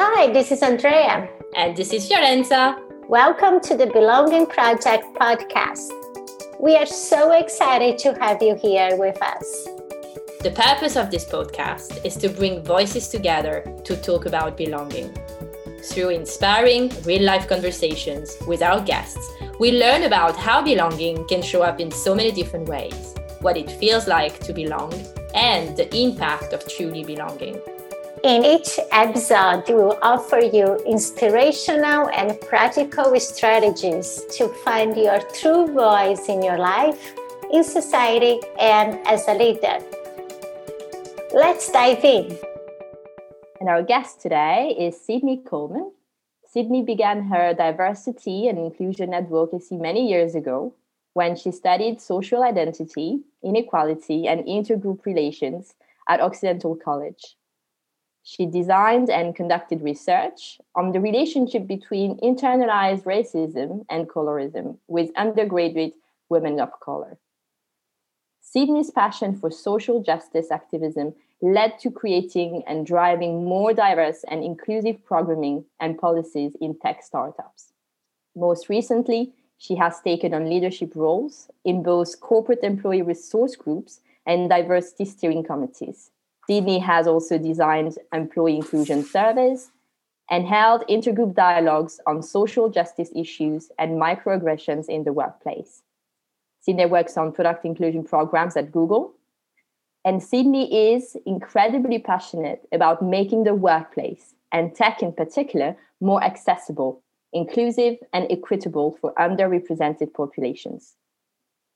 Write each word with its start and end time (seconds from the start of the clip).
Hi, 0.00 0.32
this 0.32 0.52
is 0.52 0.62
Andrea. 0.62 1.28
And 1.56 1.76
this 1.76 1.92
is 1.92 2.08
Fiorenza. 2.08 2.78
Welcome 3.08 3.58
to 3.62 3.76
the 3.76 3.88
Belonging 3.88 4.46
Project 4.46 5.12
podcast. 5.18 5.90
We 6.60 6.76
are 6.76 6.86
so 6.86 7.32
excited 7.32 7.98
to 7.98 8.14
have 8.20 8.40
you 8.40 8.54
here 8.54 8.96
with 8.96 9.20
us. 9.20 9.64
The 10.40 10.52
purpose 10.54 10.94
of 10.94 11.10
this 11.10 11.24
podcast 11.24 12.04
is 12.04 12.14
to 12.18 12.28
bring 12.28 12.62
voices 12.62 13.08
together 13.08 13.64
to 13.82 13.96
talk 13.96 14.26
about 14.26 14.56
belonging. 14.56 15.12
Through 15.82 16.10
inspiring, 16.10 16.92
real 17.04 17.24
life 17.24 17.48
conversations 17.48 18.36
with 18.46 18.62
our 18.62 18.80
guests, 18.80 19.28
we 19.58 19.72
learn 19.72 20.04
about 20.04 20.36
how 20.36 20.62
belonging 20.62 21.26
can 21.26 21.42
show 21.42 21.62
up 21.62 21.80
in 21.80 21.90
so 21.90 22.14
many 22.14 22.30
different 22.30 22.68
ways, 22.68 23.16
what 23.40 23.56
it 23.56 23.68
feels 23.68 24.06
like 24.06 24.38
to 24.46 24.52
belong, 24.52 24.94
and 25.34 25.76
the 25.76 25.92
impact 25.92 26.52
of 26.52 26.64
truly 26.68 27.02
belonging. 27.02 27.60
In 28.24 28.44
each 28.44 28.80
episode, 28.90 29.62
we 29.68 29.74
will 29.74 29.96
offer 30.02 30.40
you 30.40 30.74
inspirational 30.84 32.08
and 32.08 32.40
practical 32.40 33.18
strategies 33.20 34.24
to 34.36 34.48
find 34.64 34.96
your 34.96 35.20
true 35.34 35.68
voice 35.72 36.28
in 36.28 36.42
your 36.42 36.58
life, 36.58 37.14
in 37.52 37.62
society, 37.62 38.40
and 38.58 38.98
as 39.06 39.28
a 39.28 39.34
leader. 39.34 39.78
Let's 41.32 41.70
dive 41.70 42.04
in. 42.04 42.36
And 43.60 43.68
our 43.68 43.84
guest 43.84 44.20
today 44.20 44.74
is 44.76 45.00
Sydney 45.00 45.42
Coleman. 45.46 45.92
Sydney 46.44 46.82
began 46.82 47.22
her 47.28 47.54
diversity 47.54 48.48
and 48.48 48.58
inclusion 48.58 49.14
advocacy 49.14 49.76
many 49.76 50.08
years 50.08 50.34
ago 50.34 50.74
when 51.12 51.36
she 51.36 51.52
studied 51.52 52.00
social 52.00 52.42
identity, 52.42 53.20
inequality, 53.44 54.26
and 54.26 54.44
intergroup 54.44 55.06
relations 55.06 55.74
at 56.08 56.20
Occidental 56.20 56.74
College. 56.74 57.37
She 58.30 58.44
designed 58.44 59.08
and 59.08 59.34
conducted 59.34 59.80
research 59.80 60.60
on 60.74 60.92
the 60.92 61.00
relationship 61.00 61.66
between 61.66 62.18
internalized 62.18 63.04
racism 63.04 63.86
and 63.88 64.06
colorism 64.06 64.76
with 64.86 65.16
undergraduate 65.16 65.94
women 66.28 66.60
of 66.60 66.78
color. 66.78 67.16
Sydney's 68.42 68.90
passion 68.90 69.34
for 69.34 69.50
social 69.50 70.02
justice 70.02 70.50
activism 70.50 71.14
led 71.40 71.78
to 71.78 71.90
creating 71.90 72.64
and 72.66 72.84
driving 72.84 73.46
more 73.46 73.72
diverse 73.72 74.26
and 74.30 74.44
inclusive 74.44 75.02
programming 75.06 75.64
and 75.80 75.96
policies 75.96 76.54
in 76.60 76.78
tech 76.78 77.02
startups. 77.02 77.72
Most 78.36 78.68
recently, 78.68 79.32
she 79.56 79.74
has 79.76 80.02
taken 80.02 80.34
on 80.34 80.50
leadership 80.50 80.92
roles 80.94 81.48
in 81.64 81.82
both 81.82 82.20
corporate 82.20 82.62
employee 82.62 83.00
resource 83.00 83.56
groups 83.56 84.00
and 84.26 84.50
diversity 84.50 85.06
steering 85.06 85.44
committees. 85.44 86.10
Sydney 86.48 86.78
has 86.78 87.06
also 87.06 87.36
designed 87.36 87.98
employee 88.10 88.56
inclusion 88.56 89.04
surveys 89.04 89.70
and 90.30 90.46
held 90.46 90.82
intergroup 90.88 91.34
dialogues 91.34 92.00
on 92.06 92.22
social 92.22 92.70
justice 92.70 93.10
issues 93.14 93.70
and 93.78 94.00
microaggressions 94.00 94.88
in 94.88 95.04
the 95.04 95.12
workplace. 95.12 95.82
Sydney 96.60 96.86
works 96.86 97.18
on 97.18 97.32
product 97.32 97.66
inclusion 97.66 98.02
programs 98.02 98.56
at 98.56 98.72
Google. 98.72 99.12
And 100.06 100.22
Sydney 100.22 100.94
is 100.94 101.18
incredibly 101.26 101.98
passionate 101.98 102.66
about 102.72 103.02
making 103.02 103.44
the 103.44 103.54
workplace 103.54 104.34
and 104.50 104.74
tech 104.74 105.02
in 105.02 105.12
particular 105.12 105.76
more 106.00 106.24
accessible, 106.24 107.02
inclusive, 107.34 107.96
and 108.14 108.26
equitable 108.30 108.96
for 109.02 109.12
underrepresented 109.14 110.14
populations. 110.14 110.94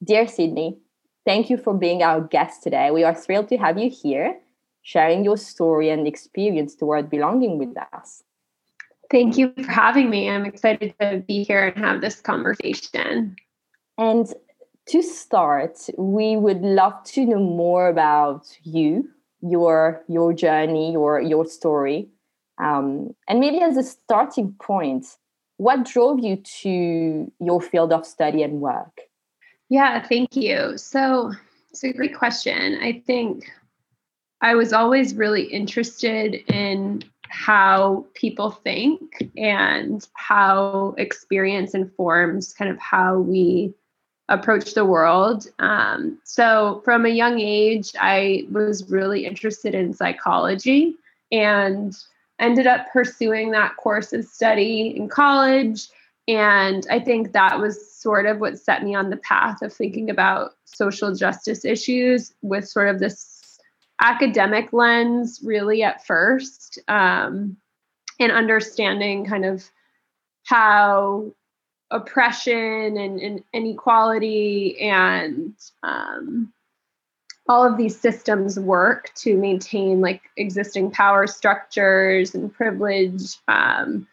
Dear 0.03 0.27
Sydney, 0.27 0.79
thank 1.27 1.51
you 1.51 1.59
for 1.59 1.75
being 1.75 2.03
our 2.03 2.23
guest 2.23 2.63
today. 2.63 2.91
We 2.91 3.05
are 3.05 3.15
thrilled 3.15 3.49
to 3.49 3.59
have 3.59 3.79
you 3.79 3.91
here 3.91 4.39
sharing 4.83 5.25
your 5.25 5.37
story 5.37 5.91
and 5.91 6.07
experience 6.07 6.75
toward 6.75 7.11
belonging 7.11 7.59
with 7.59 7.77
us. 7.93 8.23
Thank 9.11 9.37
you 9.37 9.53
for 9.57 9.71
having 9.71 10.11
me. 10.11 10.29
I'm 10.29 10.45
excited 10.45 10.95
to 11.01 11.23
be 11.27 11.45
here 11.45 11.67
and 11.67 11.85
have 11.85 12.01
this 12.01 12.21
conversation. 12.21 13.37
And 13.99 14.33
to 14.87 15.03
start, 15.03 15.79
we 15.99 16.37
would 16.37 16.63
love 16.63 17.05
to 17.05 17.25
know 17.25 17.39
more 17.39 17.89
about 17.89 18.47
you, 18.63 19.09
your 19.41 20.03
your 20.09 20.33
journey, 20.33 20.93
your 20.93 21.21
your 21.21 21.45
story, 21.45 22.09
um, 22.59 23.15
and 23.29 23.41
maybe 23.41 23.61
as 23.61 23.77
a 23.77 23.83
starting 23.83 24.53
point, 24.61 25.07
what 25.57 25.85
drove 25.85 26.21
you 26.21 26.37
to 26.37 27.31
your 27.41 27.61
field 27.61 27.93
of 27.93 28.07
study 28.07 28.43
and 28.43 28.61
work? 28.61 29.01
Yeah, 29.69 30.07
thank 30.07 30.37
you. 30.37 30.77
So 30.77 31.33
it's 31.71 31.83
a 31.85 31.93
great 31.93 32.17
question. 32.17 32.79
I 32.81 33.03
think 33.07 33.51
I 34.43 34.57
was 34.57 34.73
always 34.73 35.15
really 35.15 35.45
interested 35.45 36.35
in 36.53 37.05
how 37.29 38.05
people 38.15 38.51
think 38.51 39.31
and 39.37 40.07
how 40.15 40.95
experience 40.99 41.75
informs 41.75 42.53
kind 42.53 42.71
of 42.71 42.79
how 42.79 43.21
we 43.21 43.73
approach 44.29 44.75
the 44.75 44.85
world. 44.85 45.47
Um, 45.61 46.19
so, 46.25 46.83
from 46.85 47.07
a 47.07 47.11
young 47.11 47.39
age, 47.39 47.93
I 48.01 48.47
was 48.51 48.91
really 48.91 49.25
interested 49.25 49.75
in 49.75 49.95
psychology 49.95 50.97
and 51.31 51.97
ended 52.41 52.67
up 52.67 52.93
pursuing 52.93 53.53
that 53.53 53.77
course 53.77 54.13
of 54.13 54.25
study 54.25 54.95
in 54.97 55.09
college. 55.09 55.89
And 56.27 56.87
I 56.91 56.99
think 56.99 57.33
that 57.33 57.61
was 57.61 57.93
sort 57.95 58.27
of 58.27 58.41
what 58.41 58.59
set 58.59 58.83
me 58.83 58.95
on 58.95 59.11
the 59.11 59.17
path 59.19 59.63
of 59.63 59.73
thinking 59.73 60.11
about 60.11 60.53
social 60.65 61.15
justice 61.15 61.65
issues 61.65 62.35
with 62.43 62.69
sort 62.69 62.89
of 62.89 62.99
this 62.99 63.32
academic 64.01 64.73
lens 64.73 65.41
really 65.45 65.83
at 65.83 66.05
first 66.07 66.79
um, 66.89 67.57
and 68.19 68.33
understanding 68.33 69.27
kind 69.27 69.45
of 69.45 69.65
how 70.45 71.33
oppression 71.91 72.97
and, 72.97 73.21
and 73.21 73.45
inequality 73.53 74.81
and 74.81 75.55
um, 75.83 76.53
all 77.49 77.65
of 77.65 77.77
these 77.77 77.99
systems 77.99 78.59
work 78.59 79.13
to 79.15 79.37
maintain 79.37 80.01
like 80.01 80.23
existing 80.37 80.91
power 80.91 81.27
structures 81.27 82.35
and 82.35 82.53
privilege 82.53 83.37
um, 83.49 84.07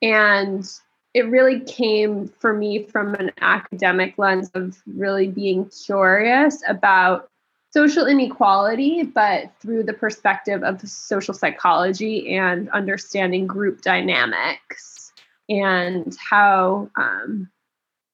and 0.00 0.70
it 1.14 1.28
really 1.28 1.60
came 1.60 2.28
for 2.40 2.52
me 2.52 2.84
from 2.84 3.14
an 3.14 3.30
academic 3.40 4.18
lens 4.18 4.50
of 4.54 4.76
really 4.86 5.28
being 5.28 5.70
curious 5.86 6.62
about 6.68 7.30
social 7.74 8.06
inequality, 8.06 9.02
but 9.02 9.50
through 9.60 9.82
the 9.82 9.92
perspective 9.92 10.62
of 10.62 10.80
social 10.88 11.34
psychology 11.34 12.36
and 12.36 12.70
understanding 12.70 13.48
group 13.48 13.82
dynamics 13.82 15.12
and 15.48 16.16
how 16.30 16.88
um, 16.96 17.50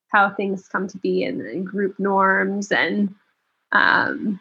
how 0.08 0.30
things 0.30 0.66
come 0.66 0.88
to 0.88 0.96
be 0.96 1.22
in 1.22 1.62
group 1.62 1.98
norms 2.00 2.72
and 2.72 3.14
um, 3.72 4.40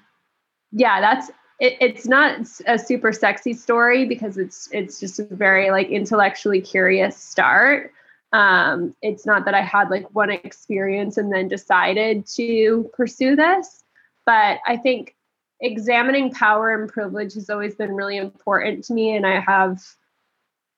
yeah, 0.71 1.01
that's 1.01 1.29
it, 1.59 1.75
it's 1.81 2.07
not 2.07 2.39
a 2.65 2.79
super 2.79 3.11
sexy 3.11 3.53
story 3.53 4.05
because 4.05 4.37
it's 4.37 4.69
it's 4.71 5.01
just 5.01 5.19
a 5.19 5.25
very 5.25 5.69
like 5.69 5.89
intellectually 5.89 6.61
curious 6.61 7.17
start. 7.17 7.91
Um, 8.31 8.95
it's 9.01 9.25
not 9.25 9.43
that 9.45 9.53
I 9.53 9.61
had 9.61 9.89
like 9.89 10.15
one 10.15 10.29
experience 10.29 11.17
and 11.17 11.33
then 11.33 11.49
decided 11.49 12.25
to 12.35 12.89
pursue 12.93 13.35
this 13.35 13.83
but 14.29 14.59
I 14.67 14.77
think 14.77 15.15
examining 15.59 16.31
power 16.31 16.71
and 16.79 16.87
privilege 16.87 17.33
has 17.33 17.49
always 17.49 17.73
been 17.73 17.95
really 17.95 18.15
important 18.15 18.83
to 18.83 18.93
me, 18.93 19.15
and 19.15 19.25
I 19.25 19.39
have 19.39 19.81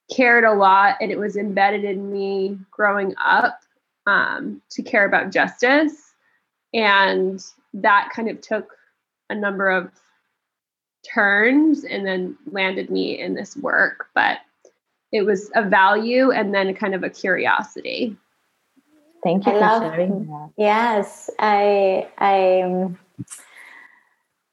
cared 0.10 0.46
a 0.46 0.54
lot, 0.54 0.96
and 1.02 1.12
it 1.12 1.20
was 1.20 1.36
embedded 1.36 1.84
in 1.84 2.14
me 2.14 2.58
growing 2.72 3.14
up 3.22 3.60
um, 4.08 4.62
to 4.70 4.82
care 4.82 5.06
about 5.06 5.34
justice. 5.34 6.14
And 6.74 7.44
that 7.74 8.10
kind 8.16 8.30
of 8.30 8.40
took 8.40 8.74
a 9.30 9.36
number 9.36 9.70
of 9.70 9.92
turns 11.14 11.84
and 11.84 12.08
then 12.08 12.38
landed 12.50 12.90
me 12.90 13.20
in 13.20 13.34
this 13.34 13.58
work. 13.58 14.08
But 14.16 14.38
it 15.12 15.24
was 15.24 15.52
a 15.56 15.68
value 15.68 16.32
and 16.32 16.56
then 16.56 16.74
kind 16.74 16.96
of 16.96 17.04
a 17.04 17.10
curiosity. 17.10 18.16
Thank 19.26 19.46
you 19.46 19.52
I 19.52 19.56
for 19.56 19.60
love, 19.60 19.94
sharing 19.94 20.28
that. 20.28 20.52
Yes, 20.58 21.30
I 21.38 22.08
I 22.18 22.96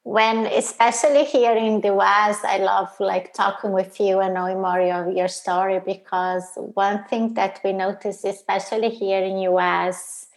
when 0.09 0.47
especially 0.47 1.23
here 1.25 1.55
in 1.55 1.83
the 1.83 1.93
west 1.93 2.43
i 2.43 2.57
love 2.57 2.89
like 2.99 3.35
talking 3.35 3.73
with 3.73 4.01
you 4.01 4.21
and 4.21 4.33
knowing 4.33 4.59
more 4.59 4.81
of 4.81 5.15
your 5.15 5.29
story 5.29 5.81
because 5.85 6.45
one 6.73 7.05
thing 7.05 7.35
that 7.35 7.61
we 7.63 7.75
notice 7.75 8.25
especially 8.25 8.89
here 8.89 9.23
in 9.23 9.37
us 9.37 10.29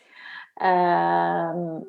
um, 0.59 1.85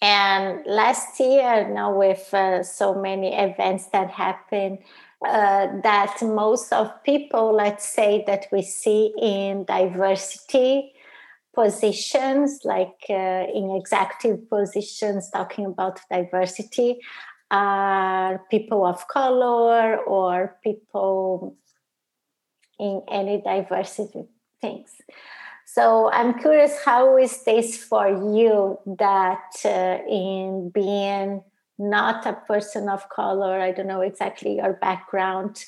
and 0.00 0.64
last 0.64 1.20
year 1.20 1.68
know 1.74 1.94
with 1.94 2.32
uh, 2.32 2.62
so 2.62 2.94
many 2.94 3.34
events 3.34 3.88
that 3.88 4.10
happen 4.10 4.78
uh, 5.26 5.66
that 5.82 6.16
most 6.22 6.72
of 6.72 6.90
people 7.02 7.54
let's 7.54 7.86
say 7.86 8.24
that 8.26 8.46
we 8.50 8.62
see 8.62 9.12
in 9.20 9.62
diversity 9.64 10.93
positions, 11.54 12.60
like 12.64 13.04
uh, 13.08 13.46
in 13.54 13.70
executive 13.70 14.48
positions, 14.48 15.30
talking 15.30 15.66
about 15.66 16.00
diversity, 16.10 16.98
are 17.50 18.42
people 18.50 18.84
of 18.84 19.06
color 19.08 19.96
or 19.98 20.56
people 20.62 21.56
in 22.78 23.02
any 23.10 23.40
diversity 23.40 24.24
things. 24.60 24.90
So 25.66 26.10
I'm 26.12 26.38
curious, 26.38 26.78
how 26.84 27.16
is 27.16 27.42
this 27.44 27.76
for 27.76 28.08
you 28.08 28.78
that 28.98 29.50
uh, 29.64 29.98
in 30.08 30.70
being 30.74 31.42
not 31.78 32.26
a 32.26 32.34
person 32.46 32.88
of 32.88 33.08
color, 33.08 33.60
I 33.60 33.72
don't 33.72 33.86
know 33.86 34.02
exactly 34.02 34.56
your 34.56 34.74
background, 34.74 35.64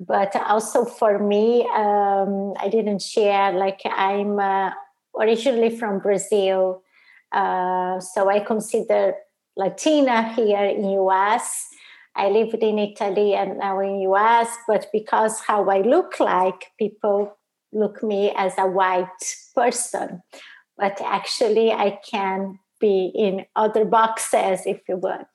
but 0.00 0.34
also 0.36 0.84
for 0.84 1.18
me, 1.18 1.68
um, 1.74 2.54
I 2.58 2.68
didn't 2.68 3.02
share, 3.02 3.52
like 3.52 3.80
I'm 3.84 4.38
originally 5.18 5.76
from 5.76 5.98
Brazil. 5.98 6.82
Uh, 7.32 8.00
so 8.00 8.28
I 8.28 8.40
consider 8.40 9.14
Latina 9.56 10.32
here 10.34 10.64
in 10.64 10.84
US. 10.90 11.66
I 12.14 12.28
lived 12.28 12.62
in 12.62 12.78
Italy 12.78 13.34
and 13.34 13.58
now 13.58 13.80
in 13.80 14.00
US, 14.00 14.48
but 14.66 14.86
because 14.92 15.40
how 15.40 15.68
I 15.68 15.82
look 15.82 16.18
like, 16.20 16.72
people 16.78 17.36
look 17.72 18.02
me 18.02 18.32
as 18.36 18.54
a 18.58 18.66
white 18.66 19.06
person. 19.54 20.22
But 20.76 21.00
actually, 21.04 21.72
I 21.72 21.98
can 22.08 22.58
be 22.80 23.12
in 23.14 23.46
other 23.56 23.84
boxes 23.84 24.60
if 24.64 24.80
you 24.88 24.96
want. 24.96 25.28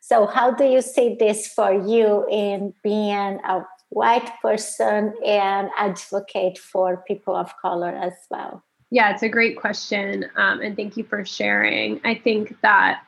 So, 0.00 0.26
how 0.26 0.52
do 0.52 0.64
you 0.64 0.80
see 0.80 1.16
this 1.18 1.48
for 1.48 1.72
you 1.72 2.26
in 2.30 2.72
being 2.82 3.40
a 3.44 3.66
white 3.90 4.30
person 4.40 5.14
and 5.26 5.70
advocate 5.76 6.58
for 6.58 7.04
people 7.06 7.36
of 7.36 7.56
color 7.60 7.90
as 7.90 8.14
well? 8.30 8.64
Yeah, 8.90 9.12
it's 9.12 9.22
a 9.22 9.28
great 9.28 9.58
question. 9.58 10.26
Um, 10.36 10.60
and 10.60 10.76
thank 10.76 10.96
you 10.96 11.04
for 11.04 11.24
sharing. 11.24 12.00
I 12.04 12.14
think 12.14 12.60
that 12.62 13.02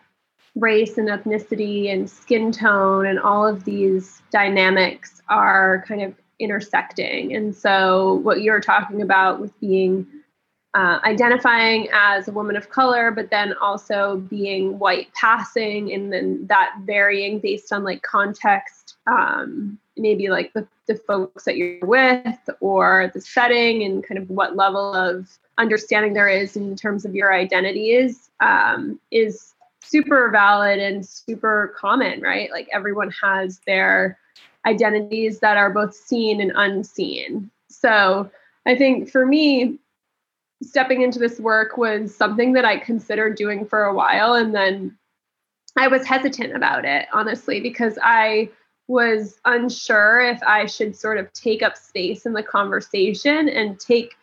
race 0.54 0.98
and 0.98 1.08
ethnicity 1.08 1.92
and 1.92 2.10
skin 2.10 2.52
tone 2.52 3.06
and 3.06 3.18
all 3.18 3.46
of 3.46 3.64
these 3.64 4.20
dynamics 4.30 5.22
are 5.28 5.84
kind 5.86 6.02
of 6.02 6.14
intersecting. 6.38 7.34
And 7.34 7.54
so, 7.54 8.14
what 8.14 8.42
you're 8.42 8.60
talking 8.60 9.02
about 9.02 9.40
with 9.40 9.58
being 9.60 10.06
uh, 10.74 11.00
identifying 11.04 11.88
as 11.92 12.28
a 12.28 12.32
woman 12.32 12.56
of 12.56 12.70
color, 12.70 13.10
but 13.10 13.30
then 13.30 13.54
also 13.54 14.18
being 14.28 14.78
white 14.78 15.12
passing, 15.14 15.92
and 15.92 16.12
then 16.12 16.46
that 16.46 16.74
varying 16.82 17.40
based 17.40 17.72
on 17.72 17.82
like 17.82 18.02
context, 18.02 18.96
um, 19.06 19.78
maybe 19.96 20.28
like 20.28 20.52
the, 20.52 20.66
the 20.86 20.94
folks 20.94 21.44
that 21.44 21.56
you're 21.56 21.84
with 21.84 22.38
or 22.60 23.10
the 23.14 23.20
setting, 23.20 23.82
and 23.82 24.06
kind 24.06 24.18
of 24.18 24.30
what 24.30 24.54
level 24.54 24.94
of 24.94 25.28
understanding 25.58 26.14
there 26.14 26.28
is 26.28 26.56
in 26.56 26.76
terms 26.76 27.04
of 27.04 27.14
your 27.14 27.34
identities 27.34 28.30
um, 28.40 28.98
is 29.10 29.54
super 29.80 30.30
valid 30.30 30.78
and 30.78 31.04
super 31.04 31.74
common, 31.76 32.20
right? 32.20 32.50
Like 32.52 32.68
everyone 32.72 33.12
has 33.22 33.60
their 33.66 34.18
identities 34.66 35.40
that 35.40 35.56
are 35.56 35.70
both 35.70 35.94
seen 35.94 36.40
and 36.40 36.52
unseen. 36.54 37.50
So 37.68 38.30
I 38.66 38.76
think 38.76 39.10
for 39.10 39.26
me, 39.26 39.78
stepping 40.62 41.02
into 41.02 41.18
this 41.18 41.38
work 41.38 41.76
was 41.76 42.14
something 42.14 42.52
that 42.52 42.64
I 42.64 42.78
considered 42.78 43.36
doing 43.36 43.64
for 43.66 43.84
a 43.84 43.94
while. 43.94 44.34
And 44.34 44.54
then 44.54 44.96
I 45.76 45.88
was 45.88 46.06
hesitant 46.06 46.54
about 46.54 46.84
it, 46.84 47.06
honestly, 47.12 47.60
because 47.60 47.98
I 48.02 48.50
was 48.88 49.38
unsure 49.44 50.20
if 50.20 50.42
I 50.42 50.66
should 50.66 50.96
sort 50.96 51.18
of 51.18 51.32
take 51.32 51.62
up 51.62 51.76
space 51.76 52.26
in 52.26 52.32
the 52.32 52.42
conversation 52.42 53.48
and 53.48 53.78
take 53.78 54.16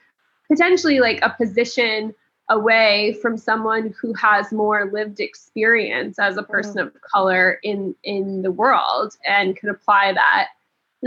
potentially 0.49 0.99
like 0.99 1.19
a 1.21 1.29
position 1.29 2.13
away 2.49 3.17
from 3.21 3.37
someone 3.37 3.93
who 3.99 4.13
has 4.13 4.51
more 4.51 4.89
lived 4.91 5.19
experience 5.19 6.17
as 6.19 6.37
a 6.37 6.43
person 6.43 6.75
mm-hmm. 6.77 6.95
of 6.95 7.01
color 7.01 7.59
in 7.63 7.93
in 8.03 8.41
the 8.41 8.51
world 8.51 9.15
and 9.25 9.57
can 9.57 9.69
apply 9.69 10.13
that 10.13 10.49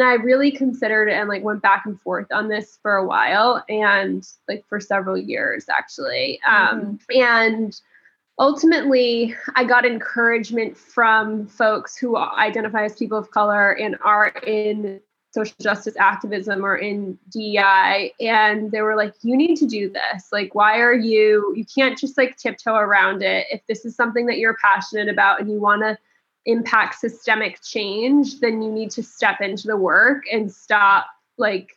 and 0.01 0.09
i 0.09 0.15
really 0.15 0.51
considered 0.51 1.09
and 1.09 1.29
like 1.29 1.43
went 1.43 1.63
back 1.63 1.85
and 1.87 2.01
forth 2.01 2.27
on 2.33 2.49
this 2.49 2.79
for 2.83 2.97
a 2.97 3.07
while 3.07 3.63
and 3.69 4.27
like 4.49 4.65
for 4.69 4.81
several 4.81 5.17
years 5.17 5.67
actually. 5.69 6.41
Um, 6.49 6.81
mm-hmm. 6.81 7.23
and 7.23 7.81
ultimately 8.39 9.35
i 9.57 9.65
got 9.65 9.85
encouragement 9.85 10.77
from 10.77 11.47
folks 11.47 11.97
who 11.97 12.17
identify 12.17 12.85
as 12.85 12.97
people 12.97 13.19
of 13.19 13.31
color 13.31 13.73
and 13.73 13.97
are 14.03 14.29
in 14.47 15.01
social 15.33 15.55
justice 15.61 15.95
activism 15.97 16.65
or 16.65 16.77
in 16.77 17.17
DEI 17.31 18.13
and 18.21 18.73
they 18.73 18.83
were 18.83 18.97
like 18.97 19.15
you 19.23 19.37
need 19.37 19.55
to 19.57 19.67
do 19.67 19.89
this. 19.89 20.27
Like 20.33 20.55
why 20.57 20.81
are 20.81 20.95
you 20.95 21.55
you 21.57 21.65
can't 21.65 21.97
just 21.97 22.19
like 22.19 22.37
tiptoe 22.37 22.75
around 22.75 23.23
it. 23.23 23.47
If 23.51 23.61
this 23.69 23.85
is 23.85 23.95
something 23.95 24.27
that 24.27 24.39
you're 24.39 24.57
passionate 24.61 25.09
about 25.09 25.41
and 25.41 25.49
you 25.49 25.61
want 25.61 25.83
to 25.83 25.97
impact 26.51 26.99
systemic 26.99 27.63
change 27.63 28.41
then 28.41 28.63
you 28.63 28.71
need 28.71 28.91
to 28.91 29.03
step 29.03 29.41
into 29.41 29.67
the 29.67 29.77
work 29.77 30.25
and 30.33 30.53
stop 30.53 31.07
like 31.39 31.77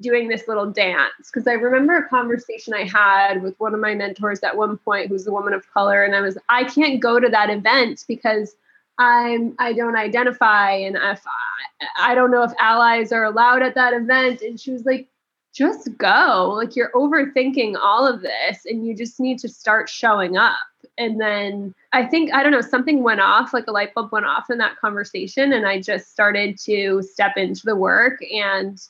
doing 0.00 0.28
this 0.28 0.48
little 0.48 0.70
dance. 0.70 1.30
Because 1.32 1.46
I 1.46 1.52
remember 1.52 1.96
a 1.96 2.08
conversation 2.08 2.74
I 2.74 2.84
had 2.84 3.42
with 3.42 3.58
one 3.58 3.74
of 3.74 3.80
my 3.80 3.94
mentors 3.94 4.40
at 4.40 4.56
one 4.56 4.78
point 4.78 5.08
who's 5.08 5.26
a 5.26 5.32
woman 5.32 5.52
of 5.52 5.70
color 5.72 6.02
and 6.04 6.14
I 6.14 6.20
was 6.20 6.38
I 6.48 6.64
can't 6.64 7.00
go 7.00 7.20
to 7.20 7.28
that 7.28 7.50
event 7.50 8.04
because 8.08 8.56
I'm 8.98 9.54
I 9.58 9.72
don't 9.72 9.96
identify 9.96 10.70
and 10.70 10.96
if 10.96 11.22
I, 11.26 12.12
I 12.12 12.14
don't 12.14 12.30
know 12.30 12.42
if 12.42 12.52
allies 12.58 13.12
are 13.12 13.24
allowed 13.24 13.62
at 13.62 13.74
that 13.74 13.92
event. 13.92 14.40
And 14.40 14.58
she 14.58 14.72
was 14.72 14.84
like 14.84 15.08
just 15.52 15.96
go. 15.98 16.54
Like 16.56 16.76
you're 16.76 16.92
overthinking 16.92 17.76
all 17.80 18.06
of 18.06 18.22
this 18.22 18.64
and 18.66 18.86
you 18.86 18.94
just 18.94 19.20
need 19.20 19.38
to 19.40 19.48
start 19.48 19.88
showing 19.88 20.36
up 20.36 20.56
and 20.98 21.20
then 21.20 21.74
I 21.92 22.04
think 22.04 22.32
I 22.32 22.42
don't 22.42 22.52
know 22.52 22.60
something 22.60 23.02
went 23.02 23.20
off 23.20 23.52
like 23.52 23.66
a 23.66 23.72
light 23.72 23.94
bulb 23.94 24.12
went 24.12 24.26
off 24.26 24.50
in 24.50 24.58
that 24.58 24.76
conversation 24.76 25.52
and 25.52 25.66
I 25.66 25.80
just 25.80 26.10
started 26.10 26.58
to 26.60 27.02
step 27.02 27.36
into 27.36 27.62
the 27.64 27.76
work 27.76 28.20
and 28.32 28.80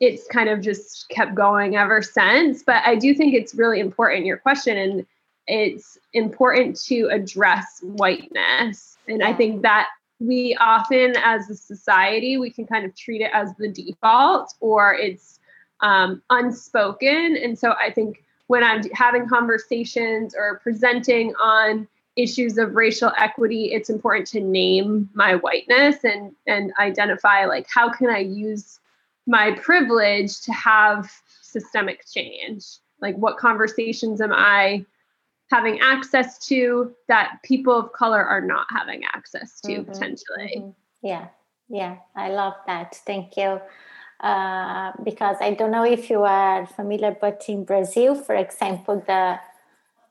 it's 0.00 0.26
kind 0.28 0.48
of 0.48 0.60
just 0.60 1.08
kept 1.10 1.34
going 1.34 1.76
ever 1.76 2.00
since. 2.02 2.62
But 2.62 2.82
I 2.86 2.96
do 2.96 3.14
think 3.14 3.34
it's 3.34 3.54
really 3.54 3.80
important 3.80 4.26
your 4.26 4.38
question 4.38 4.76
and 4.76 5.06
it's 5.46 5.98
important 6.14 6.80
to 6.84 7.08
address 7.12 7.80
whiteness. 7.82 8.96
And 9.08 9.22
I 9.22 9.34
think 9.34 9.62
that 9.62 9.88
we 10.18 10.56
often, 10.60 11.14
as 11.16 11.50
a 11.50 11.54
society, 11.54 12.36
we 12.36 12.50
can 12.50 12.66
kind 12.66 12.84
of 12.84 12.94
treat 12.94 13.20
it 13.20 13.30
as 13.34 13.54
the 13.56 13.68
default 13.68 14.54
or 14.60 14.94
it's 14.94 15.38
um, 15.80 16.22
unspoken. 16.30 17.36
And 17.36 17.58
so 17.58 17.74
I 17.78 17.90
think 17.90 18.22
when 18.50 18.64
I'm 18.64 18.82
having 18.94 19.28
conversations 19.28 20.34
or 20.34 20.58
presenting 20.60 21.32
on 21.36 21.86
issues 22.16 22.58
of 22.58 22.74
racial 22.74 23.12
equity, 23.16 23.66
it's 23.66 23.88
important 23.88 24.26
to 24.28 24.40
name 24.40 25.08
my 25.14 25.36
whiteness 25.36 26.02
and 26.02 26.32
and 26.48 26.72
identify 26.80 27.44
like 27.44 27.68
how 27.72 27.88
can 27.88 28.10
I 28.10 28.18
use 28.18 28.80
my 29.24 29.52
privilege 29.52 30.40
to 30.40 30.52
have 30.52 31.12
systemic 31.42 32.04
change? 32.12 32.64
Like 33.00 33.14
what 33.14 33.36
conversations 33.36 34.20
am 34.20 34.32
I 34.32 34.84
having 35.52 35.78
access 35.78 36.44
to 36.48 36.92
that 37.06 37.38
people 37.44 37.78
of 37.78 37.92
color 37.92 38.24
are 38.24 38.40
not 38.40 38.66
having 38.68 39.04
access 39.04 39.60
to 39.60 39.74
mm-hmm. 39.74 39.92
potentially. 39.92 40.54
Mm-hmm. 40.56 41.06
Yeah, 41.06 41.28
yeah, 41.68 41.98
I 42.16 42.30
love 42.30 42.54
that. 42.66 42.96
Thank 43.06 43.36
you. 43.36 43.60
Uh, 44.20 44.92
because 45.02 45.36
I 45.40 45.54
don't 45.54 45.70
know 45.70 45.84
if 45.84 46.10
you 46.10 46.22
are 46.24 46.66
familiar, 46.66 47.16
but 47.18 47.42
in 47.48 47.64
Brazil, 47.64 48.14
for 48.14 48.34
example, 48.34 49.02
the 49.06 49.40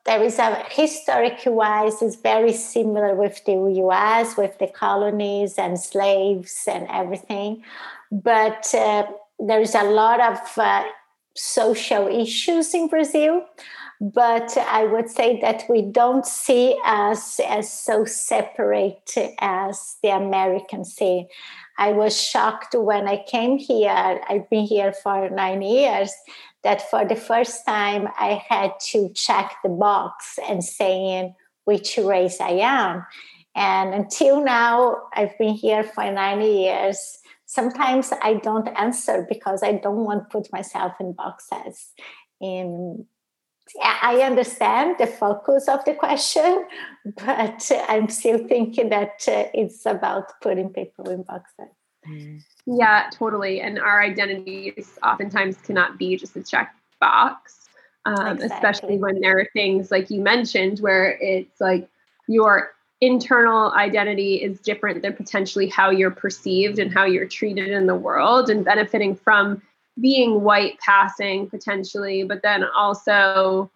there 0.06 0.24
is 0.24 0.40
a 0.40 0.64
historic 0.72 1.42
wise 1.46 2.02
is 2.02 2.16
very 2.16 2.54
similar 2.54 3.14
with 3.14 3.44
the 3.46 3.54
US, 3.86 4.36
with 4.36 4.58
the 4.58 4.66
colonies 4.66 5.60
and 5.60 5.80
slaves 5.80 6.64
and 6.68 6.88
everything, 6.90 7.64
but 8.12 8.74
uh, 8.74 9.06
there 9.40 9.62
is 9.62 9.76
a 9.76 9.84
lot 9.84 10.20
of 10.20 10.58
uh, 10.58 10.86
social 11.36 12.08
issues 12.08 12.74
in 12.74 12.88
Brazil 12.88 13.46
but 14.02 14.58
I 14.58 14.86
would 14.86 15.10
say 15.10 15.40
that 15.42 15.66
we 15.70 15.82
don't 15.82 16.26
see 16.26 16.78
us 16.86 17.40
as 17.42 17.72
so 17.72 18.06
separate 18.06 19.14
as 19.40 19.98
the 20.02 20.10
Americans 20.10 20.96
see. 20.96 21.28
I 21.78 21.92
was 21.92 22.20
shocked 22.22 22.76
when 22.78 23.08
I 23.08 23.24
came 23.28 23.58
here. 23.58 24.22
I've 24.30 24.50
been 24.50 24.66
here 24.66 24.94
for 24.94 25.30
nine 25.30 25.62
years. 25.62 26.14
That 26.64 26.90
for 26.90 27.06
the 27.06 27.16
first 27.16 27.66
time 27.66 28.10
I 28.18 28.44
had 28.48 28.72
to 28.92 29.10
check 29.14 29.56
the 29.64 29.70
box 29.70 30.38
and 30.48 30.64
saying 30.64 31.36
which 31.64 31.98
race 31.98 32.42
I 32.42 32.52
am. 32.52 33.06
And 33.56 33.94
until 33.94 34.44
now, 34.44 34.98
I've 35.14 35.38
been 35.38 35.54
here 35.54 35.84
for 35.84 36.10
nine 36.12 36.42
years. 36.42 37.20
Sometimes 37.46 38.12
I 38.22 38.36
don't 38.36 38.68
answer 38.78 39.26
because 39.30 39.64
I 39.64 39.74
don't 39.74 40.06
want 40.06 40.24
to 40.30 40.38
put 40.38 40.52
myself 40.52 40.94
in 41.00 41.14
boxes. 41.14 41.92
In 42.42 43.06
I 43.82 44.22
understand 44.22 44.96
the 45.00 45.08
focus 45.08 45.68
of 45.68 45.84
the 45.86 45.94
question, 45.94 46.66
but 47.06 47.72
I'm 47.88 48.10
still 48.10 48.48
thinking 48.48 48.90
that 48.90 49.24
uh, 49.28 49.46
it's 49.54 49.86
about 49.86 50.40
putting 50.42 50.70
people 50.70 51.10
in 51.10 51.24
boxes. 51.24 51.68
Mm. 52.08 52.42
Yeah, 52.66 53.10
totally. 53.12 53.62
And 53.62 53.80
our 53.80 54.02
identities 54.02 54.98
oftentimes 55.04 55.58
cannot 55.58 55.98
be 55.98 56.16
just 56.16 56.36
a 56.36 56.44
check 56.44 56.74
box, 57.00 57.70
um, 58.06 58.38
exactly. 58.38 58.46
especially 58.46 58.98
when 58.98 59.22
there 59.22 59.40
are 59.40 59.48
things 59.54 59.92
like 59.92 60.10
you 60.10 60.22
mentioned 60.22 60.80
where 60.80 61.18
it's 61.22 61.60
like 61.60 61.90
your 62.28 62.72
internal 63.02 63.72
identity 63.72 64.36
is 64.36 64.60
different 64.60 65.02
than 65.02 65.14
potentially 65.14 65.68
how 65.68 65.90
you're 65.90 66.12
perceived 66.12 66.80
and 66.80 66.94
how 66.94 67.06
you're 67.06 67.28
treated 67.28 67.70
in 67.70 67.88
the 67.88 67.96
world 67.96 68.50
and 68.50 68.66
benefiting 68.66 69.16
from 69.16 69.62
being 70.02 70.42
white 70.42 70.80
passing 70.80 71.50
potentially, 71.50 72.24
but 72.24 72.42
then 72.42 72.64
also 72.76 73.70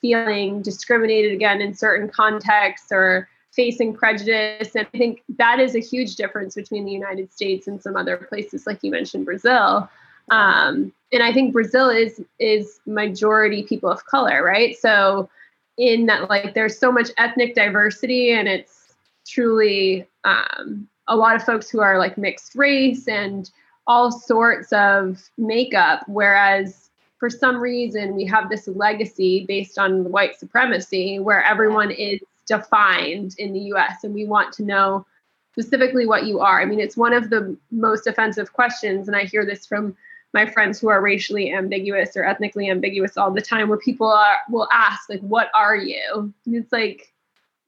feeling 0.00 0.62
discriminated 0.62 1.32
again 1.32 1.60
in 1.60 1.74
certain 1.74 2.08
contexts 2.08 2.90
or 2.90 3.28
facing 3.52 3.92
prejudice. 3.92 4.74
And 4.74 4.86
I 4.92 4.98
think 4.98 5.22
that 5.36 5.58
is 5.58 5.74
a 5.74 5.80
huge 5.80 6.16
difference 6.16 6.54
between 6.54 6.84
the 6.84 6.92
United 6.92 7.32
States 7.32 7.66
and 7.66 7.82
some 7.82 7.96
other 7.96 8.16
places, 8.16 8.66
like 8.66 8.82
you 8.82 8.90
mentioned, 8.90 9.24
Brazil. 9.24 9.88
Um, 10.30 10.92
and 11.12 11.22
I 11.22 11.32
think 11.32 11.52
Brazil 11.52 11.90
is 11.90 12.22
is 12.38 12.80
majority 12.86 13.64
people 13.64 13.90
of 13.90 14.06
color, 14.06 14.44
right? 14.44 14.78
So 14.78 15.28
in 15.76 16.06
that, 16.06 16.30
like, 16.30 16.54
there's 16.54 16.78
so 16.78 16.92
much 16.92 17.08
ethnic 17.18 17.54
diversity, 17.54 18.32
and 18.32 18.46
it's 18.46 18.94
truly 19.26 20.06
um, 20.24 20.88
a 21.08 21.16
lot 21.16 21.34
of 21.34 21.42
folks 21.42 21.68
who 21.68 21.80
are 21.80 21.98
like 21.98 22.16
mixed 22.16 22.54
race 22.54 23.08
and 23.08 23.50
all 23.90 24.12
sorts 24.12 24.72
of 24.72 25.20
makeup. 25.36 26.04
Whereas 26.06 26.90
for 27.18 27.28
some 27.28 27.56
reason 27.56 28.14
we 28.14 28.24
have 28.24 28.48
this 28.48 28.68
legacy 28.68 29.44
based 29.48 29.80
on 29.80 30.12
white 30.12 30.38
supremacy 30.38 31.18
where 31.18 31.42
everyone 31.42 31.90
is 31.90 32.20
defined 32.46 33.34
in 33.38 33.52
the 33.52 33.58
US 33.72 34.04
and 34.04 34.14
we 34.14 34.26
want 34.26 34.52
to 34.54 34.62
know 34.62 35.04
specifically 35.50 36.06
what 36.06 36.24
you 36.24 36.38
are. 36.38 36.62
I 36.62 36.66
mean, 36.66 36.78
it's 36.78 36.96
one 36.96 37.12
of 37.12 37.30
the 37.30 37.56
most 37.72 38.06
offensive 38.06 38.52
questions, 38.52 39.08
and 39.08 39.16
I 39.16 39.24
hear 39.24 39.44
this 39.44 39.66
from 39.66 39.96
my 40.34 40.46
friends 40.46 40.78
who 40.78 40.86
are 40.88 41.00
racially 41.00 41.52
ambiguous 41.52 42.16
or 42.16 42.24
ethnically 42.24 42.70
ambiguous 42.70 43.16
all 43.16 43.32
the 43.32 43.42
time, 43.42 43.68
where 43.68 43.76
people 43.76 44.06
are 44.06 44.36
will 44.48 44.68
ask, 44.72 45.10
like, 45.10 45.20
what 45.22 45.50
are 45.52 45.74
you? 45.74 46.32
And 46.46 46.54
it's 46.54 46.70
like, 46.70 47.12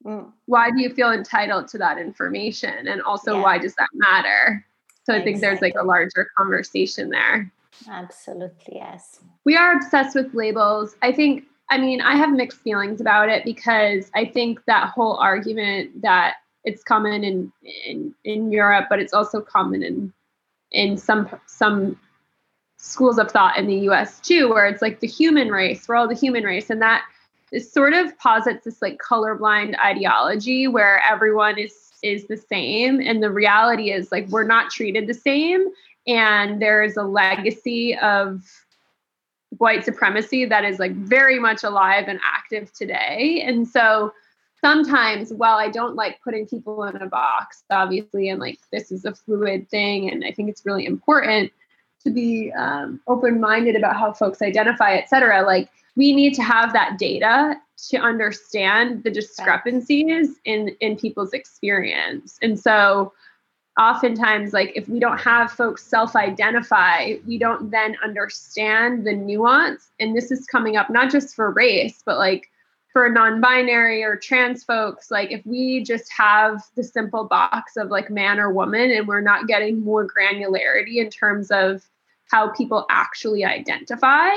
mm. 0.05 0.31
why 0.47 0.71
do 0.71 0.81
you 0.81 0.91
feel 0.95 1.11
entitled 1.11 1.67
to 1.69 1.79
that 1.79 1.99
information? 1.99 2.87
And 2.87 3.03
also, 3.03 3.35
yeah. 3.35 3.43
why 3.43 3.59
does 3.59 3.75
that 3.75 3.89
matter? 3.93 4.65
So 5.05 5.13
I 5.13 5.17
exactly. 5.17 5.33
think 5.33 5.41
there's 5.41 5.61
like 5.63 5.75
a 5.81 5.85
larger 5.85 6.29
conversation 6.37 7.11
there. 7.11 7.53
Absolutely, 7.89 8.77
yes. 8.77 9.21
We 9.45 9.57
are 9.57 9.77
obsessed 9.77 10.15
with 10.15 10.33
labels. 10.35 10.97
I 11.03 11.13
think 11.13 11.45
I 11.71 11.79
mean, 11.79 12.03
I 12.03 12.17
have 12.17 12.31
mixed 12.31 12.59
feelings 12.59 13.01
about 13.01 13.31
it 13.31 13.45
because 13.45 14.11
I 14.15 14.27
think 14.27 14.63
that 14.67 14.91
whole 14.91 15.17
argument 15.17 16.03
that 16.03 16.35
it's 16.65 16.85
common 16.85 17.25
in 17.25 17.53
in, 17.87 18.15
in 18.25 18.53
Europe, 18.53 18.87
but 18.91 18.99
it's 18.99 19.15
also 19.15 19.41
common 19.41 19.83
in 19.83 20.13
in 20.71 20.97
some 20.97 21.29
some 21.47 21.99
schools 22.77 23.19
of 23.19 23.31
thought 23.31 23.57
in 23.57 23.67
the 23.67 23.77
US 23.91 24.21
too, 24.21 24.49
where 24.51 24.67
it's 24.67 24.83
like 24.83 25.01
the 25.01 25.07
human 25.07 25.49
race, 25.49 25.89
we're 25.89 25.97
all 25.97 26.09
the 26.09 26.15
human 26.15 26.45
race. 26.45 26.69
And 26.69 26.83
that 26.83 27.05
is 27.53 27.71
sort 27.71 27.93
of 27.93 28.17
posits 28.19 28.65
this 28.65 28.83
like 28.83 28.99
colorblind 28.99 29.79
ideology 29.79 30.67
where 30.67 31.01
everyone 31.03 31.59
is 31.59 31.92
is 32.03 32.27
the 32.27 32.37
same. 32.37 33.01
And 33.01 33.23
the 33.23 33.31
reality 33.31 33.93
is 33.93 34.13
like 34.13 34.29
we're 34.29 34.45
not 34.45 34.71
treated 34.71 35.07
the 35.07 35.15
same. 35.15 35.69
And 36.07 36.61
there 36.61 36.83
is 36.83 36.97
a 36.97 37.05
legacy 37.05 37.97
of 37.99 38.43
white 39.59 39.85
supremacy 39.85 40.45
that 40.47 40.65
is 40.65 40.79
like 40.79 40.95
very 40.95 41.39
much 41.39 41.63
alive 41.63 42.07
and 42.09 42.19
active 42.25 42.73
today. 42.73 43.43
And 43.47 43.69
so 43.69 44.13
sometimes 44.61 45.33
while 45.33 45.59
I 45.59 45.69
don't 45.69 45.95
like 45.95 46.21
putting 46.23 46.47
people 46.47 46.85
in 46.85 46.97
a 46.97 47.07
box, 47.07 47.63
obviously, 47.71 48.29
and 48.29 48.41
like 48.41 48.59
this 48.73 48.91
is 48.91 49.05
a 49.05 49.15
fluid 49.15 49.69
thing, 49.69 50.11
and 50.11 50.25
I 50.25 50.33
think 50.33 50.49
it's 50.49 50.65
really 50.65 50.87
important 50.87 51.53
to 52.05 52.11
be 52.11 52.51
um, 52.53 53.01
open-minded 53.07 53.77
about 53.77 53.97
how 53.97 54.13
folks 54.13 54.43
identify, 54.43 54.95
et 54.95 55.09
cetera. 55.09 55.43
Like 55.43 55.69
we 55.97 56.13
need 56.13 56.35
to 56.35 56.43
have 56.43 56.73
that 56.73 56.99
data 56.99 57.57
to 57.89 57.99
understand 57.99 59.03
the 59.05 59.11
discrepancies 59.11 60.41
in 60.45 60.77
in 60.81 60.97
people's 60.97 61.33
experience. 61.33 62.39
And 62.43 62.59
so 62.59 63.13
oftentimes 63.79 64.53
like 64.53 64.73
if 64.75 64.89
we 64.89 65.01
don't 65.01 65.19
have 65.19 65.51
folks 65.51 65.83
self-identify 65.83 67.15
we 67.27 67.39
don't 67.39 67.71
then 67.71 67.97
understand 68.05 69.07
the 69.07 69.15
nuance 69.15 69.93
and 69.99 70.15
this 70.15 70.31
is 70.31 70.45
coming 70.45 70.77
up 70.77 70.91
not 70.91 71.11
just 71.11 71.35
for 71.35 71.51
race 71.51 72.03
but 72.05 72.19
like 72.19 72.51
for 72.93 73.09
non-binary 73.09 74.03
or 74.03 74.15
trans 74.15 74.63
folks 74.63 75.11
like 75.11 75.33
if 75.33 75.41
we 75.47 75.83
just 75.83 76.13
have 76.13 76.63
the 76.77 76.85
simple 76.85 77.25
box 77.25 77.79
of 77.79 77.89
like 77.89 78.11
man 78.11 78.39
or 78.39 78.53
woman 78.53 78.91
and 78.91 79.09
we're 79.09 79.23
not 79.23 79.47
getting 79.47 79.81
more 79.81 80.07
granularity 80.07 80.97
in 80.97 81.09
terms 81.09 81.51
of 81.51 81.83
how 82.31 82.51
people 82.51 82.85
actually 82.91 83.43
identify 83.43 84.29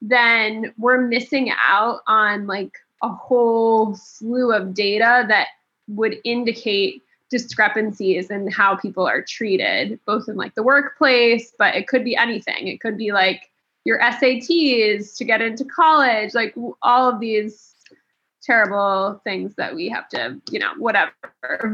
then 0.00 0.72
we're 0.78 1.00
missing 1.00 1.50
out 1.58 2.02
on 2.06 2.46
like 2.46 2.78
a 3.02 3.08
whole 3.08 3.94
slew 3.94 4.52
of 4.52 4.74
data 4.74 5.24
that 5.28 5.48
would 5.88 6.16
indicate 6.24 7.02
discrepancies 7.30 8.30
in 8.30 8.50
how 8.50 8.76
people 8.76 9.06
are 9.06 9.22
treated, 9.22 9.98
both 10.06 10.28
in 10.28 10.36
like 10.36 10.54
the 10.54 10.62
workplace, 10.62 11.52
but 11.58 11.74
it 11.74 11.88
could 11.88 12.04
be 12.04 12.16
anything. 12.16 12.68
It 12.68 12.80
could 12.80 12.96
be 12.96 13.12
like 13.12 13.50
your 13.84 14.00
SATs 14.00 15.16
to 15.16 15.24
get 15.24 15.42
into 15.42 15.64
college, 15.64 16.34
like 16.34 16.54
all 16.82 17.08
of 17.08 17.20
these 17.20 17.74
terrible 18.42 19.20
things 19.24 19.54
that 19.56 19.74
we 19.74 19.88
have 19.88 20.08
to, 20.08 20.40
you 20.50 20.58
know, 20.58 20.72
whatever. 20.78 21.12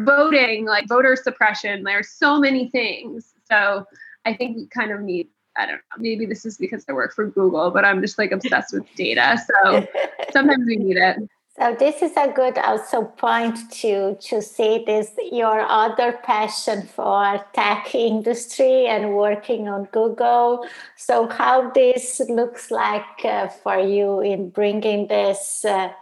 Voting, 0.07 0.65
like 0.65 0.89
voter 0.89 1.17
suppression, 1.17 1.85
there 1.85 1.99
are 1.99 2.03
so 2.03 2.39
many 2.39 2.69
things. 2.71 3.35
So 3.51 3.87
I 4.25 4.35
think 4.35 4.57
we 4.57 4.67
kind 4.69 4.91
of 4.91 5.01
need 5.01 5.29
I 5.57 5.67
don't 5.67 5.77
know. 5.77 5.99
Maybe 5.99 6.27
this 6.27 6.45
is 6.45 6.57
because 6.57 6.85
I 6.89 6.93
work 6.93 7.15
for 7.15 7.27
Google, 7.27 7.71
but 7.71 7.85
I'm 7.85 8.01
just 8.01 8.19
like 8.19 8.33
obsessed 8.33 8.73
with 8.73 8.87
data. 8.97 9.39
So 9.39 9.87
sometimes 10.33 10.65
we 10.67 10.77
need 10.77 10.97
it. 10.97 11.19
So 11.59 11.77
this 11.79 12.01
is 12.01 12.17
a 12.17 12.33
good 12.33 12.57
also 12.57 13.05
point 13.05 13.71
to 13.83 14.17
to 14.17 14.41
see 14.41 14.85
this 14.87 15.11
your 15.31 15.61
other 15.61 16.13
passion 16.13 16.87
for 16.87 17.45
tech 17.53 17.95
industry 17.95 18.87
and 18.87 19.15
working 19.15 19.69
on 19.69 19.85
Google. 19.93 20.67
So 20.97 21.29
how 21.29 21.71
this 21.71 22.23
looks 22.29 22.71
like 22.71 23.25
uh, 23.25 23.49
for 23.49 23.79
you 23.79 24.21
in 24.21 24.49
bringing 24.49 25.09
this 25.09 25.63
uh, 25.67 25.93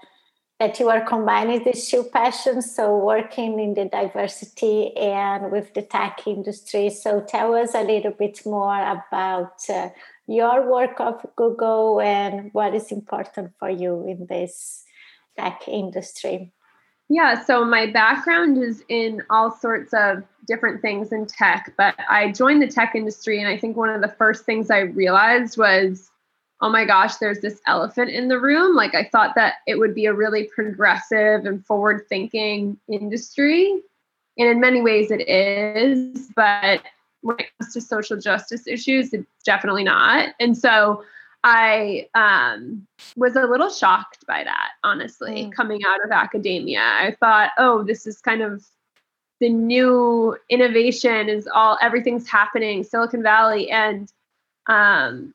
that 0.61 0.79
you 0.79 0.89
are 0.89 1.05
combining 1.05 1.65
these 1.65 1.89
two 1.89 2.05
passions. 2.05 2.77
So 2.77 2.97
working 2.97 3.59
in 3.59 3.75
the 3.75 3.87
diversity 3.87 4.97
and 4.97 5.51
with 5.51 5.75
the 5.75 5.83
tech 5.83 6.21
industry. 6.27 6.91
So 6.91 7.21
tell 7.21 7.55
us 7.55 7.75
a 7.75 7.83
little 7.83 8.13
bit 8.13 8.47
more 8.47 8.81
about. 8.81 9.55
Uh, 9.69 9.89
your 10.31 10.71
work 10.71 11.01
of 11.01 11.27
Google 11.35 12.01
and 12.01 12.51
what 12.53 12.73
is 12.73 12.93
important 12.93 13.51
for 13.59 13.69
you 13.69 14.07
in 14.07 14.27
this 14.27 14.85
tech 15.37 15.63
industry? 15.67 16.53
Yeah, 17.09 17.43
so 17.45 17.65
my 17.65 17.91
background 17.91 18.63
is 18.63 18.85
in 18.89 19.23
all 19.29 19.51
sorts 19.51 19.93
of 19.93 20.23
different 20.47 20.83
things 20.83 21.11
in 21.11 21.27
tech, 21.27 21.73
but 21.77 21.97
I 22.09 22.31
joined 22.31 22.63
the 22.63 22.69
tech 22.69 22.95
industry, 22.95 23.41
and 23.41 23.49
I 23.49 23.57
think 23.57 23.77
one 23.77 23.91
of 23.91 24.01
the 24.01 24.15
first 24.17 24.45
things 24.45 24.71
I 24.71 24.81
realized 24.81 25.59
was, 25.59 26.09
oh 26.63 26.69
my 26.69 26.85
gosh, 26.85 27.17
there's 27.17 27.41
this 27.41 27.61
elephant 27.67 28.11
in 28.11 28.29
the 28.29 28.39
room. 28.39 28.77
Like, 28.77 28.95
I 28.95 29.05
thought 29.05 29.35
that 29.35 29.55
it 29.67 29.79
would 29.79 29.95
be 29.95 30.07
a 30.07 30.13
really 30.13 30.45
progressive 30.45 31.47
and 31.47 31.65
forward 31.65 32.07
thinking 32.09 32.79
industry. 32.89 33.81
And 34.39 34.49
in 34.49 34.61
many 34.61 34.83
ways, 34.83 35.11
it 35.11 35.29
is, 35.29 36.31
but 36.37 36.83
when 37.23 37.39
it 37.39 37.47
comes 37.59 37.73
to 37.75 37.81
social 37.81 38.19
justice 38.19 38.67
issues, 38.67 39.13
it's 39.13 39.27
definitely 39.45 39.85
not. 39.85 40.35
And 40.39 40.57
so 40.57 41.05
I 41.45 42.09
um, 42.15 42.87
was 43.17 43.37
a 43.37 43.45
little 43.45 43.71
shocked 43.71 44.27
by 44.27 44.45
that, 44.45 44.71
honestly, 44.85 45.47
mm. 45.47 45.53
coming 45.53 45.81
out 45.87 46.05
of 46.05 46.11
academia. 46.11 46.81
I 46.81 47.17
thought, 47.19 47.51
oh, 47.59 47.83
this 47.83 48.07
is 48.07 48.21
kind 48.21 48.43
of 48.43 48.65
the 49.41 49.49
new 49.49 50.37
innovation 50.51 51.31
is 51.31 51.49
all 51.53 51.79
everything's 51.81 52.29
happening 52.29 52.85
Silicon 52.85 53.23
Valley, 53.23 53.71
and 53.71 54.13
um, 54.67 55.35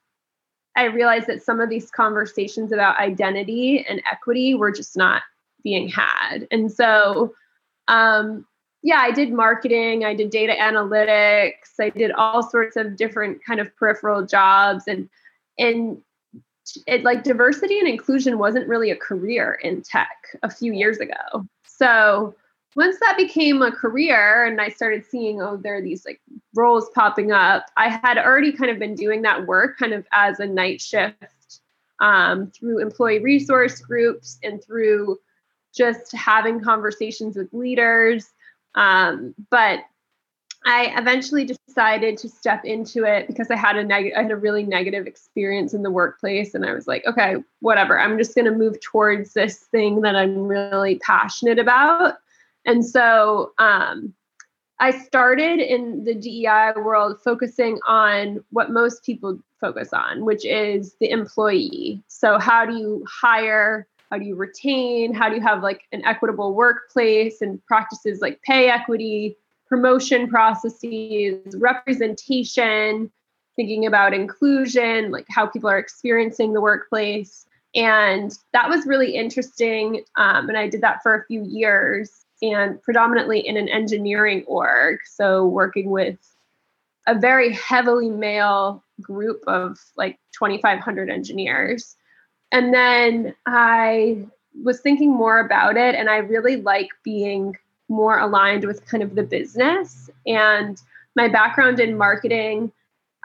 I 0.76 0.86
realized 0.86 1.28
that 1.28 1.44
some 1.44 1.60
of 1.60 1.70
these 1.70 1.90
conversations 1.90 2.72
about 2.72 3.00
identity 3.00 3.86
and 3.88 4.02
equity 4.10 4.56
were 4.56 4.72
just 4.72 4.98
not 4.98 5.22
being 5.64 5.88
had, 5.88 6.48
and 6.52 6.72
so. 6.72 7.34
Um, 7.88 8.48
yeah, 8.82 9.00
I 9.00 9.12
did 9.12 9.34
marketing, 9.34 10.06
I 10.06 10.14
did 10.14 10.30
data 10.30 10.54
analytics, 10.60 11.80
I 11.80 11.90
did 11.90 12.12
all 12.12 12.44
sorts 12.44 12.76
of 12.76 12.96
different 12.96 13.44
kind 13.44 13.60
of 13.60 13.76
peripheral 13.76 14.24
jobs 14.28 14.84
and 14.88 15.10
and 15.58 16.02
it 16.88 17.04
like 17.04 17.24
diversity 17.24 17.80
and 17.80 17.88
inclusion 17.88 18.38
wasn't 18.38 18.68
really 18.68 18.92
a 18.92 18.96
career 18.96 19.60
in 19.64 19.82
tech 19.82 20.16
a 20.44 20.50
few 20.50 20.74
years 20.74 21.00
ago. 21.00 21.48
So 21.66 22.36
once 22.76 22.98
that 23.00 23.18
became 23.18 23.62
a 23.62 23.72
career 23.72 24.46
and 24.46 24.60
I 24.60 24.70
started 24.70 25.06
seeing, 25.06 25.42
oh, 25.42 25.58
there 25.58 25.76
are 25.76 25.82
these 25.82 26.06
like 26.06 26.22
roles 26.56 26.90
popping 26.96 27.32
up, 27.32 27.66
I 27.78 27.90
had 27.90 28.18
already 28.18 28.52
kind 28.52 28.72
of 28.72 28.80
been 28.80 28.96
doing 28.96 29.22
that 29.24 29.46
work 29.46 29.78
kind 29.78 29.94
of 29.94 30.06
as 30.14 30.40
a 30.40 30.46
night 30.46 30.82
shift 30.82 31.62
um, 32.00 32.52
through 32.52 32.82
employee 32.82 33.20
resource 33.20 33.80
groups 33.80 34.40
and 34.44 34.64
through 34.64 35.18
just 35.76 36.14
having 36.14 36.62
conversations 36.62 37.36
with 37.36 37.54
leaders. 37.54 38.32
Um, 38.76 39.36
but 39.50 39.80
I 40.66 40.94
eventually 40.98 41.46
decided 41.46 42.18
to 42.18 42.30
step 42.30 42.66
into 42.66 43.04
it 43.04 43.28
because 43.28 43.52
I 43.52 43.56
had 43.56 43.78
a 43.78 43.84
neg- 43.84 44.14
I 44.18 44.24
had 44.24 44.32
a 44.32 44.36
really 44.36 44.64
negative 44.64 45.06
experience 45.06 45.76
in 45.76 45.84
the 45.84 45.92
workplace 45.92 46.56
and 46.56 46.66
I 46.66 46.74
was 46.74 46.88
like, 46.88 47.06
okay, 47.06 47.36
whatever. 47.60 48.00
I'm 48.00 48.18
just 48.18 48.34
going 48.34 48.46
to 48.46 48.52
move 48.52 48.80
towards 48.82 49.34
this 49.34 49.60
thing 49.60 50.02
that 50.02 50.16
I'm 50.16 50.48
really 50.48 50.98
passionate 51.00 51.60
about. 51.60 52.16
And 52.66 52.84
so 52.84 53.52
um, 53.60 54.14
I 54.80 54.92
started 54.92 55.60
in 55.60 56.04
the 56.04 56.14
DEI 56.14 56.74
world 56.76 57.22
focusing 57.24 57.80
on 57.88 58.44
what 58.50 58.72
most 58.72 59.04
people 59.04 59.40
focus 59.62 59.94
on, 59.94 60.26
which 60.26 60.46
is 60.46 60.96
the 61.00 61.10
employee. 61.10 62.04
So, 62.08 62.38
how 62.40 62.66
do 62.66 62.76
you 62.76 63.06
hire? 63.10 63.88
How 64.12 64.18
do 64.18 64.26
you 64.26 64.36
retain? 64.36 65.14
How 65.14 65.30
do 65.30 65.36
you 65.36 65.42
have 65.42 65.64
like 65.64 65.84
an 65.92 66.04
equitable 66.06 66.54
workplace 66.54 67.42
and 67.42 67.64
practices 67.66 68.20
like 68.22 68.42
pay 68.42 68.70
equity, 68.70 69.38
promotion 69.68 70.28
processes, 70.28 71.56
representation, 71.58 73.12
thinking 73.56 73.86
about 73.86 74.14
inclusion, 74.14 75.10
like 75.10 75.26
how 75.30 75.48
people 75.48 75.70
are 75.70 75.80
experiencing 75.80 76.54
the 76.54 76.62
workplace. 76.62 77.46
And 77.74 78.38
that 78.54 78.70
was 78.70 78.86
really 78.86 79.16
interesting. 79.16 80.04
Um, 80.18 80.50
and 80.50 80.58
I 80.58 80.68
did 80.68 80.82
that 80.82 81.02
for 81.02 81.16
a 81.16 81.26
few 81.26 81.44
years 81.44 82.25
and 82.42 82.82
predominantly 82.82 83.40
in 83.40 83.58
an 83.58 83.70
engineering 83.70 84.44
org. 84.48 85.00
So, 85.06 85.46
working 85.46 85.90
with 85.90 86.18
a 87.08 87.16
very 87.16 87.54
heavily 87.54 88.10
male 88.10 88.84
group 89.02 89.44
of 89.48 89.78
like 89.96 90.20
2,500 90.34 91.10
engineers. 91.10 91.96
And 92.52 92.74
then 92.74 93.36
I 93.46 94.26
was 94.64 94.80
thinking 94.80 95.12
more 95.12 95.40
about 95.40 95.78
it, 95.78 95.96
and 95.96 96.10
I 96.10 96.18
really 96.18 96.58
like 96.58 96.90
being 97.04 97.58
more 97.90 98.18
aligned 98.18 98.66
with 98.66 98.86
kind 98.86 99.04
of 99.04 99.16
the 99.16 99.24
business. 99.24 100.10
And 100.26 100.82
my 101.16 101.28
background 101.28 101.80
in 101.80 101.98
marketing 101.98 102.72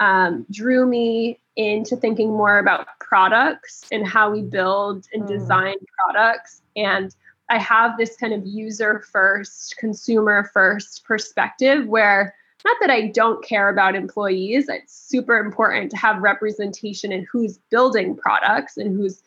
um, 0.00 0.46
drew 0.50 0.86
me 0.86 1.38
into 1.56 1.96
thinking 1.96 2.30
more 2.30 2.58
about 2.58 2.86
products 3.00 3.84
and 3.92 4.06
how 4.06 4.30
we 4.30 4.42
build 4.42 5.06
and 5.12 5.24
mm. 5.24 5.28
design 5.28 5.76
products. 6.04 6.62
And 6.76 7.14
I 7.50 7.58
have 7.58 7.98
this 7.98 8.16
kind 8.16 8.32
of 8.32 8.46
user 8.46 9.00
first, 9.12 9.76
consumer 9.76 10.50
first 10.54 11.04
perspective 11.04 11.86
where 11.86 12.34
not 12.64 12.76
that 12.80 12.90
I 12.90 13.08
don't 13.08 13.44
care 13.44 13.68
about 13.68 13.94
employees, 13.94 14.68
it's 14.68 14.94
super 14.94 15.38
important 15.38 15.90
to 15.90 15.96
have 15.96 16.22
representation 16.22 17.10
in 17.10 17.26
who's 17.30 17.58
building 17.70 18.16
products 18.16 18.76
and 18.76 18.94
who's 18.94 19.22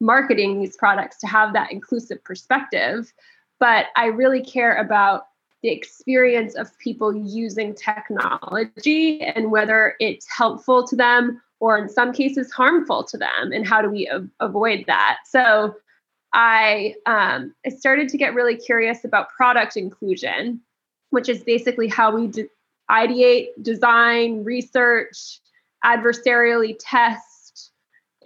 marketing 0.00 0.60
these 0.60 0.76
products 0.76 1.18
to 1.18 1.26
have 1.26 1.52
that 1.52 1.70
inclusive 1.70 2.22
perspective. 2.24 3.12
But 3.58 3.86
I 3.96 4.06
really 4.06 4.42
care 4.42 4.76
about 4.76 5.26
the 5.62 5.70
experience 5.70 6.54
of 6.54 6.78
people 6.78 7.14
using 7.14 7.74
technology 7.74 9.20
and 9.20 9.50
whether 9.50 9.96
it's 10.00 10.26
helpful 10.30 10.86
to 10.86 10.96
them 10.96 11.42
or 11.58 11.78
in 11.78 11.88
some 11.88 12.12
cases 12.12 12.52
harmful 12.52 13.02
to 13.04 13.18
them 13.18 13.52
and 13.52 13.66
how 13.66 13.82
do 13.82 13.90
we 13.90 14.06
a- 14.06 14.28
avoid 14.40 14.84
that 14.86 15.18
so 15.26 15.74
i 16.36 16.94
um, 17.06 17.52
i 17.64 17.70
started 17.70 18.08
to 18.08 18.16
get 18.16 18.34
really 18.34 18.56
curious 18.56 19.04
about 19.04 19.30
product 19.30 19.76
inclusion 19.76 20.60
which 21.10 21.28
is 21.28 21.42
basically 21.42 21.88
how 21.88 22.14
we 22.14 22.28
de- 22.28 22.48
ideate 22.90 23.48
design 23.62 24.44
research 24.44 25.40
adversarially 25.84 26.76
test 26.78 27.72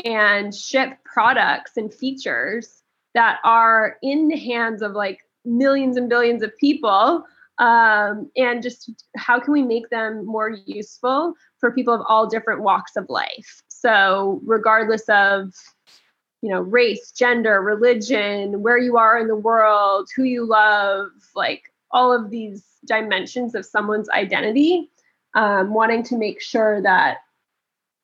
and 0.05 0.55
ship 0.55 0.99
products 1.05 1.77
and 1.77 1.93
features 1.93 2.83
that 3.15 3.39
are 3.45 3.97
in 4.03 4.29
the 4.29 4.37
hands 4.37 4.83
of 4.83 4.93
like 4.93 5.21
millions 5.45 5.97
and 5.97 6.09
billions 6.09 6.43
of 6.43 6.57
people 6.59 7.25
um, 7.61 8.31
and 8.37 8.63
just 8.63 8.91
how 9.17 9.39
can 9.39 9.53
we 9.53 9.63
make 9.63 9.91
them 9.91 10.25
more 10.25 10.51
useful 10.65 11.35
for 11.59 11.71
people 11.71 11.95
of 11.95 12.01
all 12.09 12.27
different 12.27 12.63
walks 12.63 12.97
of 12.97 13.05
life? 13.11 13.63
So 13.69 14.41
regardless 14.45 15.07
of 15.11 15.53
you 16.43 16.49
know 16.49 16.61
race 16.61 17.11
gender 17.13 17.61
religion 17.61 18.63
where 18.63 18.79
you 18.79 18.97
are 18.97 19.19
in 19.19 19.29
the 19.29 19.37
world 19.37 20.09
who 20.15 20.25
you 20.25 20.45
love 20.45 21.09
like 21.35 21.73
all 21.91 22.13
of 22.13 22.31
these 22.31 22.65
dimensions 22.87 23.55
of 23.55 23.65
someone's 23.65 24.09
identity 24.11 24.91
um, 25.35 25.73
wanting 25.73 26.03
to 26.03 26.17
make 26.17 26.41
sure 26.41 26.83
that 26.83 27.19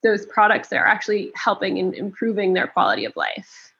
those 0.02 0.26
products 0.26 0.72
are 0.72 0.86
actually 0.86 1.32
helping 1.34 1.78
and 1.78 1.94
improving 1.94 2.52
their 2.52 2.66
quality 2.66 3.04
of 3.04 3.16
life 3.16 3.72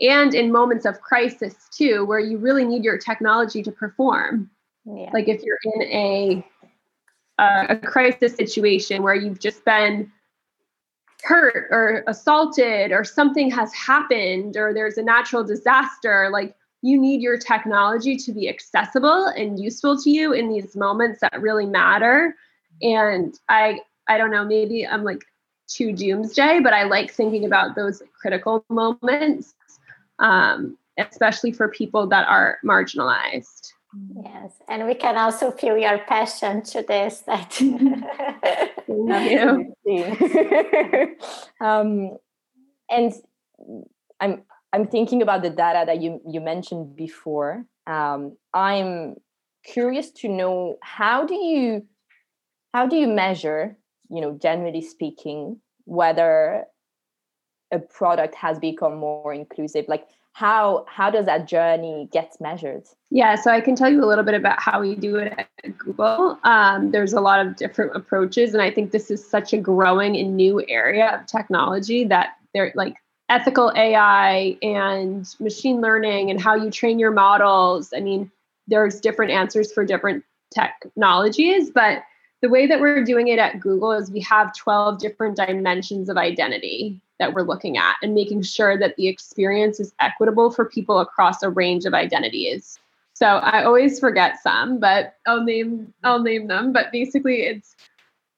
and 0.00 0.34
in 0.34 0.52
moments 0.52 0.84
of 0.84 1.00
crisis 1.00 1.54
too 1.76 2.04
where 2.04 2.20
you 2.20 2.38
really 2.38 2.64
need 2.64 2.84
your 2.84 2.98
technology 2.98 3.62
to 3.62 3.72
perform 3.72 4.50
yeah. 4.84 5.10
like 5.12 5.28
if 5.28 5.42
you're 5.42 5.58
in 5.74 5.82
a 5.82 6.46
uh, 7.38 7.66
a 7.68 7.76
crisis 7.76 8.34
situation 8.34 9.02
where 9.02 9.14
you've 9.14 9.40
just 9.40 9.64
been 9.64 10.10
hurt 11.26 11.68
or 11.70 12.04
assaulted 12.06 12.92
or 12.92 13.04
something 13.04 13.50
has 13.50 13.72
happened 13.74 14.56
or 14.56 14.72
there's 14.72 14.96
a 14.96 15.02
natural 15.02 15.42
disaster 15.42 16.28
like 16.32 16.54
you 16.82 17.00
need 17.00 17.20
your 17.20 17.36
technology 17.36 18.16
to 18.16 18.32
be 18.32 18.48
accessible 18.48 19.26
and 19.36 19.58
useful 19.58 20.00
to 20.00 20.10
you 20.10 20.32
in 20.32 20.48
these 20.48 20.76
moments 20.76 21.20
that 21.20 21.40
really 21.40 21.66
matter 21.66 22.36
and 22.80 23.40
i 23.48 23.78
i 24.08 24.16
don't 24.16 24.30
know 24.30 24.44
maybe 24.44 24.86
i'm 24.86 25.02
like 25.02 25.24
too 25.66 25.92
doomsday 25.92 26.60
but 26.60 26.72
i 26.72 26.84
like 26.84 27.10
thinking 27.10 27.44
about 27.44 27.74
those 27.74 28.02
critical 28.20 28.64
moments 28.68 29.54
um, 30.18 30.78
especially 30.98 31.52
for 31.52 31.68
people 31.68 32.06
that 32.08 32.26
are 32.28 32.58
marginalized. 32.64 33.72
Yes, 34.14 34.52
and 34.68 34.86
we 34.86 34.94
can 34.94 35.16
also 35.16 35.50
feel 35.50 35.76
your 35.76 35.98
passion 35.98 36.62
to 36.64 36.82
this. 36.82 37.20
That 37.20 37.60
um, 41.60 42.16
and 42.90 43.12
I'm 44.20 44.42
I'm 44.72 44.86
thinking 44.86 45.22
about 45.22 45.42
the 45.42 45.50
data 45.50 45.84
that 45.86 46.02
you 46.02 46.20
you 46.26 46.40
mentioned 46.40 46.96
before. 46.96 47.64
Um, 47.86 48.36
I'm 48.52 49.16
curious 49.64 50.10
to 50.12 50.28
know 50.28 50.78
how 50.82 51.24
do 51.24 51.34
you 51.34 51.86
how 52.74 52.86
do 52.86 52.96
you 52.96 53.08
measure, 53.08 53.76
you 54.10 54.20
know, 54.20 54.38
generally 54.40 54.82
speaking, 54.82 55.60
whether 55.84 56.64
a 57.72 57.78
product 57.78 58.34
has 58.34 58.58
become 58.58 58.96
more 58.96 59.32
inclusive 59.32 59.86
like 59.88 60.06
how 60.36 60.84
how 60.86 61.08
does 61.08 61.24
that 61.24 61.48
journey 61.48 62.10
get 62.12 62.36
measured? 62.40 62.84
Yeah 63.08 63.36
so 63.36 63.50
i 63.50 63.60
can 63.62 63.74
tell 63.74 63.88
you 63.88 64.04
a 64.04 64.08
little 64.10 64.22
bit 64.22 64.34
about 64.34 64.60
how 64.60 64.82
we 64.82 64.94
do 64.94 65.16
it 65.16 65.32
at 65.38 65.78
google. 65.78 66.38
Um, 66.44 66.90
there's 66.90 67.14
a 67.14 67.22
lot 67.22 67.44
of 67.44 67.56
different 67.56 67.96
approaches 67.96 68.52
and 68.52 68.62
i 68.62 68.70
think 68.70 68.90
this 68.90 69.10
is 69.10 69.26
such 69.26 69.54
a 69.54 69.56
growing 69.56 70.14
and 70.14 70.36
new 70.36 70.62
area 70.68 71.18
of 71.18 71.26
technology 71.26 72.04
that 72.04 72.36
they're 72.52 72.70
like 72.74 72.96
ethical 73.30 73.72
ai 73.74 74.58
and 74.60 75.26
machine 75.40 75.80
learning 75.80 76.30
and 76.30 76.38
how 76.38 76.54
you 76.54 76.70
train 76.70 76.98
your 76.98 77.12
models. 77.12 77.94
I 77.96 78.00
mean 78.00 78.30
there's 78.68 79.00
different 79.00 79.32
answers 79.32 79.72
for 79.72 79.86
different 79.86 80.22
technologies 80.54 81.70
but 81.70 82.02
the 82.42 82.48
way 82.48 82.66
that 82.66 82.80
we're 82.80 83.04
doing 83.04 83.28
it 83.28 83.38
at 83.38 83.60
google 83.60 83.92
is 83.92 84.10
we 84.10 84.20
have 84.20 84.54
12 84.54 84.98
different 84.98 85.36
dimensions 85.36 86.08
of 86.08 86.16
identity 86.16 87.00
that 87.18 87.32
we're 87.32 87.42
looking 87.42 87.76
at 87.76 87.96
and 88.02 88.14
making 88.14 88.42
sure 88.42 88.78
that 88.78 88.96
the 88.96 89.08
experience 89.08 89.80
is 89.80 89.92
equitable 90.00 90.50
for 90.50 90.64
people 90.64 91.00
across 91.00 91.42
a 91.42 91.50
range 91.50 91.84
of 91.84 91.94
identities. 91.94 92.78
So 93.14 93.26
I 93.26 93.64
always 93.64 93.98
forget 93.98 94.42
some, 94.42 94.78
but 94.78 95.16
I'll 95.26 95.42
name 95.42 95.92
I'll 96.04 96.22
name 96.22 96.48
them. 96.48 96.72
But 96.72 96.92
basically 96.92 97.42
it's 97.42 97.74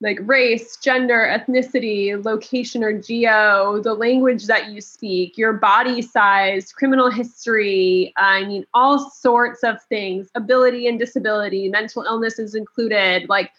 like 0.01 0.21
race, 0.23 0.77
gender, 0.77 1.27
ethnicity, 1.27 2.25
location 2.25 2.85
or 2.85 2.93
geo, 2.97 3.81
the 3.83 3.95
language 3.95 4.47
that 4.47 4.71
you 4.71 4.81
speak, 4.81 5.37
your 5.37 5.53
body 5.53 6.03
size, 6.03 6.73
criminal 6.73 7.11
history, 7.11 8.13
I 8.17 8.45
mean, 8.45 8.65
all 8.75 9.11
sorts 9.11 9.65
of 9.65 9.83
things, 9.89 10.29
ability 10.37 10.87
and 10.87 11.01
disability, 11.01 11.69
mental 11.69 12.05
illness 12.05 12.39
is 12.39 12.55
included. 12.55 13.29
Like, 13.29 13.51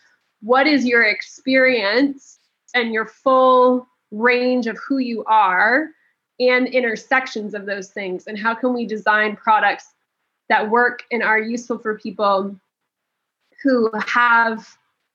what 0.42 0.68
is 0.68 0.86
your 0.86 1.04
experience 1.04 2.40
and 2.74 2.94
your 2.94 3.06
full 3.06 3.88
range 4.12 4.68
of 4.68 4.78
who 4.78 4.98
you 5.00 5.24
are 5.26 5.88
and 6.40 6.68
intersections 6.68 7.54
of 7.54 7.66
those 7.66 7.90
things? 7.90 8.28
And 8.28 8.38
how 8.38 8.56
can 8.56 8.74
we 8.74 8.86
design 8.86 9.36
products 9.36 9.94
that 10.48 10.70
work 10.70 11.04
and 11.12 11.22
are 11.22 11.40
useful 11.40 11.78
for 11.78 11.98
people 11.98 12.56
who 13.64 13.92
have 14.08 14.68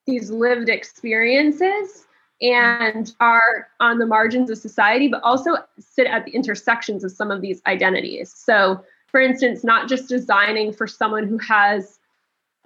these 0.06 0.30
lived 0.30 0.68
experiences 0.68 2.06
and 2.42 3.14
are 3.20 3.68
on 3.80 3.98
the 3.98 4.06
margins 4.06 4.50
of 4.50 4.58
society 4.58 5.08
but 5.08 5.22
also 5.22 5.56
sit 5.78 6.06
at 6.06 6.24
the 6.24 6.32
intersections 6.32 7.02
of 7.02 7.10
some 7.10 7.30
of 7.30 7.40
these 7.40 7.62
identities? 7.66 8.32
So 8.36 8.84
for 9.06 9.20
instance 9.20 9.64
not 9.64 9.88
just 9.88 10.08
designing 10.08 10.72
for 10.72 10.86
someone 10.86 11.26
who 11.26 11.38
has 11.38 11.98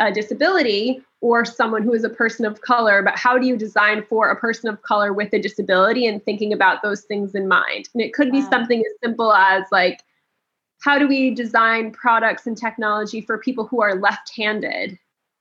a 0.00 0.12
disability 0.12 1.04
or 1.20 1.44
someone 1.44 1.82
who 1.82 1.92
is 1.92 2.04
a 2.04 2.08
person 2.08 2.44
of 2.46 2.60
color, 2.60 3.02
but 3.02 3.16
how 3.16 3.38
do 3.38 3.46
you 3.46 3.56
design 3.56 4.04
for 4.08 4.30
a 4.30 4.36
person 4.36 4.68
of 4.68 4.82
color 4.82 5.12
with 5.12 5.32
a 5.32 5.40
disability 5.40 6.06
and 6.06 6.24
thinking 6.24 6.52
about 6.52 6.82
those 6.82 7.02
things 7.02 7.34
in 7.34 7.48
mind? 7.48 7.88
And 7.92 8.02
it 8.02 8.14
could 8.14 8.30
be 8.30 8.42
wow. 8.42 8.50
something 8.50 8.80
as 8.80 8.92
simple 9.02 9.32
as 9.32 9.64
like, 9.72 10.04
how 10.80 10.98
do 10.98 11.08
we 11.08 11.34
design 11.34 11.90
products 11.90 12.46
and 12.46 12.56
technology 12.56 13.20
for 13.20 13.36
people 13.36 13.66
who 13.66 13.82
are 13.82 13.96
left 13.96 14.30
handed 14.36 14.96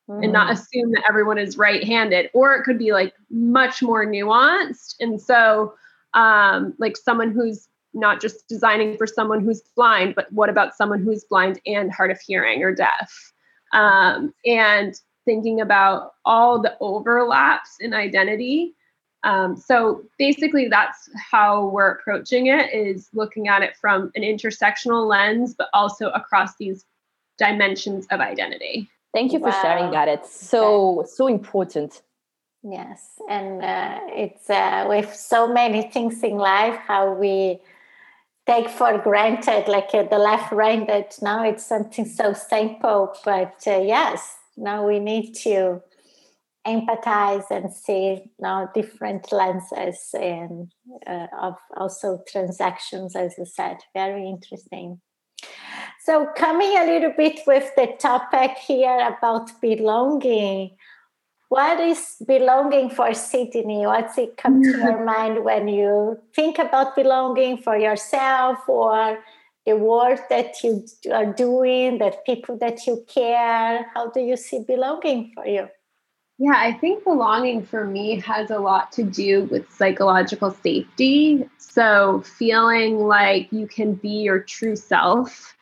mm. 0.10 0.24
and 0.24 0.34
not 0.34 0.48
mm. 0.48 0.54
assume 0.54 0.92
that 0.94 1.04
everyone 1.08 1.38
is 1.38 1.58
right 1.58 1.84
handed? 1.84 2.32
Or 2.34 2.56
it 2.56 2.64
could 2.64 2.80
be 2.80 2.92
like 2.92 3.14
much 3.30 3.84
more 3.84 4.04
nuanced. 4.04 4.96
And 5.00 5.22
so, 5.22 5.76
um, 6.16 6.74
like 6.80 6.98
someone 6.98 7.32
who's 7.32 7.68
not 7.94 8.20
just 8.20 8.48
designing 8.48 8.98
for 8.98 9.06
someone 9.06 9.44
who's 9.44 9.62
blind, 9.76 10.16
but 10.16 10.32
what 10.32 10.50
about 10.50 10.76
someone 10.76 11.04
who's 11.04 11.24
blind 11.24 11.62
and 11.68 11.92
hard 11.92 12.10
of 12.10 12.20
hearing 12.20 12.64
or 12.64 12.74
deaf? 12.74 13.34
Um, 13.74 14.34
and 14.44 15.00
thinking 15.28 15.62
about 15.62 16.14
all 16.24 16.54
the 16.66 16.74
overlaps 16.80 17.72
in 17.80 17.94
identity 17.94 18.74
Um, 19.24 19.58
so 19.58 20.04
basically, 20.18 20.68
that's 20.70 21.10
how 21.32 21.68
we're 21.74 21.92
approaching 21.98 22.48
it: 22.48 22.74
is 22.74 23.10
looking 23.14 23.48
at 23.48 23.62
it 23.68 23.74
from 23.76 24.00
an 24.16 24.24
intersectional 24.24 25.08
lens, 25.08 25.56
but 25.58 25.68
also 25.74 26.06
across 26.22 26.56
these 26.58 26.86
dimensions 27.38 28.08
of 28.14 28.20
identity. 28.20 28.90
Thank 29.14 29.34
you 29.34 29.40
for 29.40 29.50
wow. 29.50 29.62
sharing 29.62 29.92
that. 29.92 30.08
It's 30.08 30.32
so 30.50 31.04
so 31.08 31.28
important. 31.28 31.92
Yes, 32.64 33.02
and 33.30 33.64
uh, 33.64 34.00
it's 34.24 34.50
uh, 34.50 34.86
with 34.88 35.14
so 35.14 35.52
many 35.62 35.82
things 35.90 36.24
in 36.24 36.38
life 36.38 36.78
how 36.88 37.14
we 37.14 37.60
take 38.46 38.70
for 38.70 38.98
granted, 39.10 39.68
like 39.68 39.90
uh, 39.94 40.04
the 40.04 40.20
left 40.20 40.52
brain, 40.52 40.86
that 40.88 41.18
now 41.22 41.44
it's 41.44 41.66
something 41.66 42.06
so 42.06 42.34
simple. 42.34 43.14
But 43.26 43.58
uh, 43.68 43.82
yes, 43.82 44.38
now 44.58 44.86
we 44.86 45.00
need 45.00 45.34
to 45.44 45.82
empathize 46.68 47.50
and 47.50 47.74
see 47.74 48.24
now 48.40 48.70
different 48.74 49.32
lenses 49.32 50.10
and 50.14 50.72
uh, 51.08 51.28
of 51.40 51.56
also 51.78 52.22
transactions, 52.28 53.16
as 53.16 53.36
you 53.38 53.46
said. 53.46 53.78
Very 53.94 54.28
interesting. 54.28 55.00
So, 56.04 56.28
coming 56.36 56.78
a 56.78 56.86
little 56.86 57.14
bit 57.16 57.42
with 57.48 57.70
the 57.76 57.88
topic 58.00 58.58
here 58.58 59.08
about 59.08 59.50
belonging, 59.62 60.76
what 61.50 61.80
is 61.80 62.16
belonging 62.26 62.90
for 62.90 63.14
Sydney? 63.14 63.86
What's 63.86 64.18
it 64.18 64.36
come 64.38 64.62
to 64.62 64.70
your 64.70 65.06
mind 65.14 65.44
when 65.44 65.68
you 65.68 66.18
think 66.36 66.60
about 66.60 66.96
belonging 66.96 67.58
for 67.58 67.78
yourself 67.78 68.60
or 68.68 69.20
the 69.68 69.76
work 69.76 70.30
that 70.30 70.64
you 70.64 70.86
are 71.12 71.32
doing, 71.34 71.98
that 71.98 72.26
people 72.26 72.58
that 72.60 72.88
you 72.88 73.04
care? 73.08 73.86
How 73.94 74.10
do 74.10 74.22
you 74.22 74.38
see 74.38 74.62
belonging 74.66 75.34
for 75.36 75.46
you? 75.46 75.68
Yeah, 76.40 76.56
I 76.56 76.72
think 76.72 77.04
belonging 77.04 77.66
for 77.66 77.84
me 77.84 78.22
has 78.22 78.50
a 78.50 78.60
lot 78.60 78.94
to 78.94 79.04
do 79.04 79.44
with 79.46 79.70
psychological 79.72 80.52
safety. 80.52 81.50
So, 81.58 82.24
feeling 82.38 83.00
like 83.00 83.52
you 83.52 83.68
can 83.68 83.96
be 83.96 84.22
your 84.22 84.40
true 84.40 84.78
self 84.78 85.56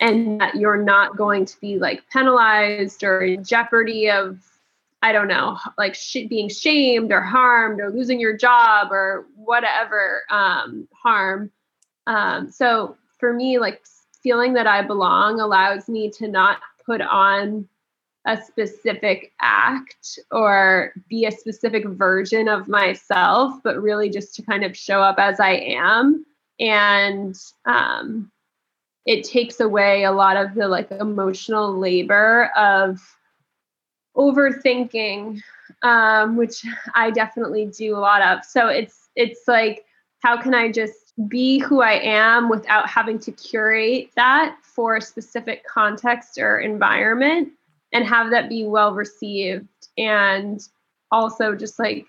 and 0.00 0.40
that 0.40 0.54
you're 0.54 0.82
not 0.82 1.16
going 1.16 1.44
to 1.44 1.60
be 1.60 1.78
like 1.78 2.08
penalized 2.10 3.02
or 3.02 3.20
in 3.22 3.44
jeopardy 3.44 4.10
of 4.10 4.38
i 5.02 5.12
don't 5.12 5.28
know 5.28 5.58
like 5.76 5.94
sh- 5.94 6.26
being 6.28 6.48
shamed 6.48 7.12
or 7.12 7.20
harmed 7.20 7.80
or 7.80 7.90
losing 7.90 8.18
your 8.18 8.36
job 8.36 8.90
or 8.90 9.26
whatever 9.36 10.22
um, 10.30 10.88
harm 11.02 11.50
um, 12.06 12.50
so 12.50 12.96
for 13.20 13.32
me 13.32 13.58
like 13.58 13.84
feeling 14.22 14.54
that 14.54 14.66
i 14.66 14.82
belong 14.82 15.38
allows 15.40 15.88
me 15.88 16.10
to 16.10 16.26
not 16.26 16.58
put 16.84 17.00
on 17.00 17.68
a 18.26 18.36
specific 18.36 19.32
act 19.40 20.18
or 20.30 20.92
be 21.08 21.24
a 21.24 21.30
specific 21.30 21.86
version 21.86 22.48
of 22.48 22.68
myself 22.68 23.54
but 23.64 23.80
really 23.80 24.10
just 24.10 24.34
to 24.34 24.42
kind 24.42 24.64
of 24.64 24.76
show 24.76 25.00
up 25.00 25.18
as 25.18 25.40
i 25.40 25.52
am. 25.52 26.24
And 26.58 27.34
um, 27.64 28.30
it 29.06 29.24
takes 29.24 29.60
away 29.60 30.04
a 30.04 30.12
lot 30.12 30.36
of 30.36 30.54
the 30.54 30.68
like 30.68 30.90
emotional 30.90 31.78
labor 31.78 32.50
of 32.54 33.00
overthinking 34.14 35.40
um, 35.82 36.36
which 36.36 36.62
i 36.94 37.10
definitely 37.10 37.66
do 37.66 37.96
a 37.96 37.98
lot 37.98 38.20
of. 38.20 38.44
So 38.44 38.68
it's 38.68 39.08
it's 39.16 39.48
like 39.48 39.86
how 40.20 40.40
can 40.40 40.54
i 40.54 40.70
just 40.70 41.09
be 41.28 41.58
who 41.58 41.82
i 41.82 41.92
am 41.92 42.48
without 42.48 42.88
having 42.88 43.18
to 43.18 43.32
curate 43.32 44.10
that 44.16 44.56
for 44.62 44.96
a 44.96 45.02
specific 45.02 45.64
context 45.66 46.38
or 46.38 46.58
environment 46.60 47.50
and 47.92 48.06
have 48.06 48.30
that 48.30 48.48
be 48.48 48.64
well 48.64 48.94
received 48.94 49.68
and 49.98 50.68
also 51.10 51.54
just 51.54 51.78
like 51.78 52.06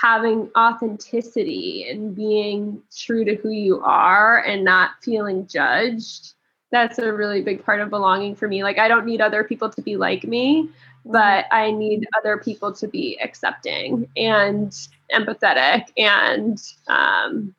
having 0.00 0.50
authenticity 0.56 1.88
and 1.88 2.14
being 2.14 2.80
true 2.94 3.24
to 3.24 3.34
who 3.36 3.50
you 3.50 3.80
are 3.80 4.44
and 4.44 4.64
not 4.64 4.90
feeling 5.02 5.46
judged 5.46 6.34
that's 6.70 6.98
a 6.98 7.12
really 7.12 7.42
big 7.42 7.64
part 7.64 7.80
of 7.80 7.90
belonging 7.90 8.34
for 8.34 8.48
me. 8.48 8.62
Like 8.62 8.78
i 8.78 8.86
don't 8.86 9.06
need 9.06 9.20
other 9.20 9.42
people 9.42 9.70
to 9.70 9.82
be 9.82 9.96
like 9.96 10.24
me 10.24 10.68
but 11.04 11.46
i 11.50 11.70
need 11.70 12.06
other 12.18 12.36
people 12.36 12.72
to 12.74 12.86
be 12.86 13.18
accepting 13.22 14.08
and 14.16 14.72
empathetic 15.12 15.84
and 15.96 16.60
um, 16.88 17.54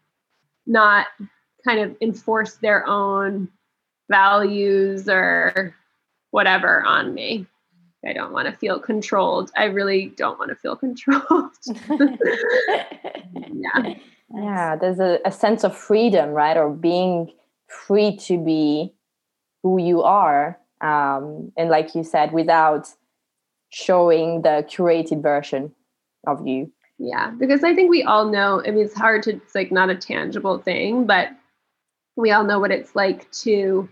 not 0.67 1.07
kind 1.65 1.79
of 1.79 1.95
enforce 2.01 2.55
their 2.55 2.87
own 2.87 3.49
values 4.09 5.09
or 5.09 5.75
whatever 6.31 6.83
on 6.83 7.13
me 7.13 7.45
I 8.05 8.13
don't 8.13 8.31
want 8.31 8.47
to 8.47 8.53
feel 8.53 8.79
controlled. 8.79 9.51
I 9.57 9.65
really 9.65 10.13
don't 10.17 10.39
want 10.39 10.49
to 10.49 10.55
feel 10.55 10.75
controlled. 10.85 11.51
yeah. 13.53 13.93
Yeah, 14.33 14.75
there's 14.75 14.99
a, 14.99 15.19
a 15.25 15.31
sense 15.31 15.63
of 15.63 15.75
freedom, 15.75 16.31
right? 16.31 16.57
Or 16.57 16.69
being 16.69 17.31
free 17.67 18.17
to 18.17 18.37
be 18.37 18.93
who 19.63 19.81
you 19.81 20.03
are. 20.03 20.59
Um, 20.81 21.51
and 21.57 21.69
like 21.69 21.95
you 21.95 22.03
said, 22.03 22.33
without 22.33 22.89
showing 23.69 24.41
the 24.41 24.65
curated 24.69 25.21
version 25.21 25.73
of 26.25 26.45
you. 26.45 26.71
Yeah, 26.99 27.31
because 27.31 27.63
I 27.63 27.75
think 27.75 27.89
we 27.89 28.03
all 28.03 28.29
know, 28.29 28.61
I 28.65 28.71
mean, 28.71 28.85
it's 28.85 28.97
hard 28.97 29.23
to, 29.23 29.35
it's 29.35 29.53
like 29.53 29.71
not 29.71 29.89
a 29.89 29.95
tangible 29.95 30.57
thing, 30.57 31.05
but 31.05 31.29
we 32.15 32.31
all 32.31 32.43
know 32.43 32.59
what 32.59 32.71
it's 32.71 32.95
like 32.95 33.31
to 33.43 33.87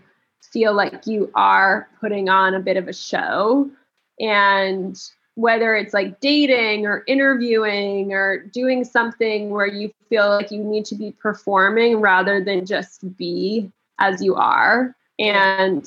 feel 0.52 0.74
like 0.74 1.06
you 1.06 1.30
are 1.34 1.88
putting 2.00 2.28
on 2.28 2.54
a 2.54 2.60
bit 2.60 2.76
of 2.76 2.88
a 2.88 2.92
show 2.92 3.70
and 4.18 4.98
whether 5.36 5.74
it's 5.76 5.92
like 5.92 6.18
dating 6.20 6.86
or 6.86 7.04
interviewing 7.06 8.12
or 8.12 8.38
doing 8.38 8.84
something 8.84 9.50
where 9.50 9.66
you 9.66 9.92
feel 10.08 10.28
like 10.30 10.50
you 10.50 10.64
need 10.64 10.84
to 10.86 10.94
be 10.94 11.12
performing 11.12 12.00
rather 12.00 12.42
than 12.42 12.64
just 12.64 13.16
be 13.16 13.70
as 13.98 14.22
you 14.22 14.34
are. 14.34 14.96
And 15.18 15.86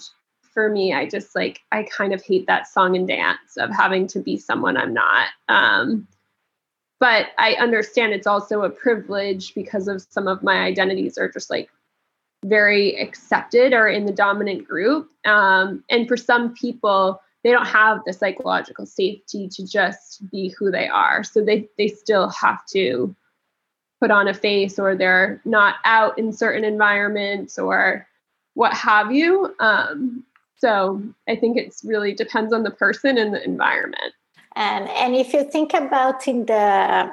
for 0.54 0.70
me, 0.70 0.94
I 0.94 1.08
just 1.08 1.36
like, 1.36 1.62
I 1.72 1.84
kind 1.84 2.14
of 2.14 2.24
hate 2.24 2.48
that 2.48 2.68
song 2.68 2.96
and 2.96 3.08
dance 3.08 3.58
of 3.58 3.72
having 3.72 4.08
to 4.08 4.20
be 4.20 4.38
someone 4.38 4.78
I'm 4.78 4.94
not. 4.94 5.30
Um, 5.48 6.08
but 7.00 7.28
I 7.38 7.54
understand 7.54 8.14
it's 8.14 8.28
also 8.28 8.64
a 8.64 8.70
privilege 8.70 9.54
because 9.54 9.88
of 9.88 10.06
some 10.10 10.28
of 10.28 10.44
my 10.44 10.60
identities 10.64 11.18
are 11.18 11.30
just 11.30 11.50
like 11.50 11.70
very 12.46 13.00
accepted 13.00 13.74
or 13.74 13.88
in 13.88 14.06
the 14.06 14.12
dominant 14.12 14.68
group. 14.68 15.10
Um, 15.26 15.84
and 15.90 16.08
for 16.08 16.18
some 16.18 16.54
people, 16.54 17.22
they 17.44 17.52
don't 17.52 17.68
have 17.68 18.00
the 18.06 18.14
psychological 18.14 18.86
safety 18.86 19.48
to 19.50 19.66
just 19.66 20.30
be 20.30 20.54
who 20.58 20.72
they 20.72 20.88
are. 20.88 21.24
So 21.24 21.44
they 21.44 21.70
they 21.78 21.88
still 21.88 22.30
have 22.30 22.66
to 22.74 23.16
put 24.02 24.12
on 24.12 24.28
a 24.28 24.34
face 24.34 24.80
or 24.80 24.96
they're 24.96 25.42
not 25.46 25.76
out 25.86 26.18
in 26.18 26.32
certain 26.32 26.64
environments 26.64 27.58
or 27.60 28.08
what 28.54 28.74
have 28.74 29.12
you. 29.12 29.54
Um, 29.60 30.26
so 30.60 31.02
i 31.28 31.36
think 31.36 31.58
it's 31.58 31.84
really 31.84 32.14
depends 32.14 32.54
on 32.54 32.64
the 32.64 32.72
person 32.72 33.18
and 33.18 33.34
the 33.34 33.44
environment 33.44 34.14
and 34.56 34.90
and 34.90 35.16
if 35.16 35.34
you 35.34 35.44
think 35.44 35.74
about 35.74 36.28
in 36.28 36.46
the 36.46 37.12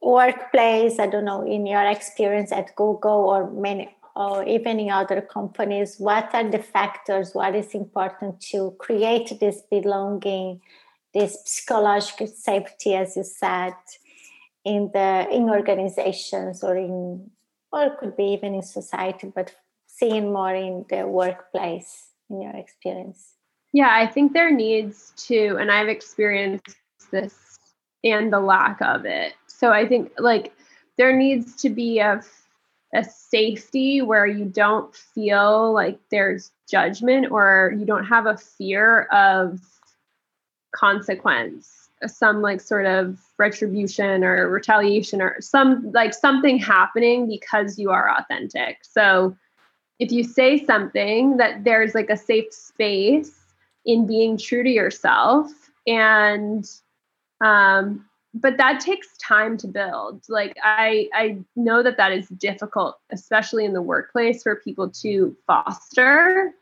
workplace 0.00 0.98
i 0.98 1.06
don't 1.06 1.24
know 1.24 1.44
in 1.46 1.66
your 1.66 1.84
experience 1.84 2.50
at 2.52 2.74
google 2.76 3.28
or 3.30 3.50
many 3.50 3.88
or 4.14 4.44
even 4.44 4.78
in 4.78 4.90
other 4.90 5.20
companies 5.20 5.96
what 5.98 6.34
are 6.34 6.50
the 6.50 6.58
factors 6.58 7.34
what 7.34 7.54
is 7.54 7.74
important 7.74 8.40
to 8.40 8.74
create 8.78 9.38
this 9.40 9.62
belonging 9.70 10.60
this 11.14 11.38
psychological 11.44 12.26
safety 12.26 12.94
as 12.94 13.16
you 13.16 13.24
said 13.24 13.74
in 14.64 14.90
the 14.92 15.26
in 15.30 15.48
organizations 15.48 16.62
or 16.62 16.76
in 16.76 17.30
or 17.72 17.96
could 17.96 18.16
be 18.16 18.24
even 18.24 18.54
in 18.54 18.62
society 18.62 19.30
but 19.34 19.54
seeing 19.86 20.32
more 20.32 20.54
in 20.54 20.84
the 20.88 21.06
workplace 21.06 22.08
in 22.28 22.40
your 22.40 22.56
experience 22.56 23.34
yeah 23.72 23.88
i 23.90 24.06
think 24.06 24.32
there 24.32 24.50
needs 24.50 25.12
to 25.16 25.56
and 25.60 25.70
i've 25.70 25.88
experienced 25.88 26.76
this 27.10 27.58
and 28.04 28.32
the 28.32 28.40
lack 28.40 28.80
of 28.82 29.04
it. 29.04 29.34
So 29.46 29.70
i 29.70 29.86
think 29.86 30.12
like 30.18 30.52
there 30.98 31.16
needs 31.16 31.56
to 31.62 31.70
be 31.70 31.98
a 31.98 32.22
a 32.94 33.04
safety 33.04 34.02
where 34.02 34.26
you 34.26 34.44
don't 34.44 34.94
feel 34.94 35.72
like 35.72 35.98
there's 36.10 36.50
judgment 36.70 37.28
or 37.30 37.74
you 37.78 37.86
don't 37.86 38.04
have 38.04 38.26
a 38.26 38.36
fear 38.36 39.04
of 39.04 39.60
consequence 40.74 41.82
some 42.06 42.42
like 42.42 42.60
sort 42.60 42.86
of 42.86 43.20
retribution 43.38 44.24
or 44.24 44.48
retaliation 44.48 45.22
or 45.22 45.40
some 45.40 45.90
like 45.92 46.14
something 46.14 46.58
happening 46.58 47.28
because 47.28 47.78
you 47.78 47.90
are 47.90 48.16
authentic. 48.18 48.78
So 48.82 49.36
if 49.98 50.10
you 50.10 50.24
say 50.24 50.64
something 50.64 51.36
that 51.36 51.64
there's 51.64 51.94
like 51.94 52.10
a 52.10 52.16
safe 52.16 52.52
space 52.52 53.41
in 53.84 54.06
being 54.06 54.38
true 54.38 54.62
to 54.62 54.70
yourself. 54.70 55.50
And 55.86 56.68
um, 57.44 58.04
but 58.34 58.56
that 58.56 58.80
takes 58.80 59.08
time 59.18 59.56
to 59.58 59.66
build. 59.66 60.22
Like 60.28 60.56
i 60.62 61.08
i 61.14 61.38
know 61.56 61.82
that 61.82 61.96
that 61.96 62.12
is 62.12 62.28
difficult 62.28 62.98
especially 63.10 63.64
in 63.64 63.72
the 63.72 63.82
workplace 63.82 64.42
for 64.42 64.56
people 64.56 64.88
to 65.02 65.36
foster. 65.46 66.52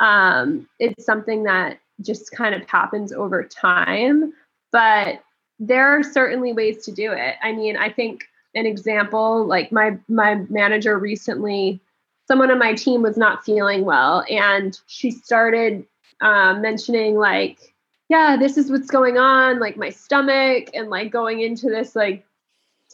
Um 0.00 0.68
it's 0.78 1.04
something 1.04 1.44
that 1.44 1.78
just 2.02 2.30
kind 2.32 2.54
of 2.54 2.68
happens 2.68 3.12
over 3.12 3.42
time 3.44 4.32
but 4.72 5.22
there 5.58 5.86
are 5.86 6.02
certainly 6.02 6.52
ways 6.52 6.84
to 6.84 6.92
do 6.92 7.12
it. 7.12 7.36
I 7.42 7.52
mean, 7.52 7.78
I 7.78 7.90
think 7.90 8.28
an 8.54 8.66
example 8.66 9.46
like 9.46 9.70
my 9.70 9.96
my 10.08 10.42
manager 10.48 10.98
recently 10.98 11.80
someone 12.26 12.50
on 12.50 12.58
my 12.58 12.74
team 12.74 13.02
was 13.02 13.16
not 13.16 13.44
feeling 13.44 13.84
well 13.84 14.24
and 14.28 14.80
she 14.86 15.10
started 15.10 15.86
um, 16.20 16.60
mentioning 16.62 17.16
like 17.16 17.74
yeah 18.08 18.36
this 18.38 18.56
is 18.56 18.70
what's 18.70 18.90
going 18.90 19.18
on 19.18 19.58
like 19.58 19.76
my 19.76 19.90
stomach 19.90 20.70
and 20.74 20.88
like 20.88 21.10
going 21.10 21.40
into 21.40 21.68
this 21.68 21.96
like 21.96 22.24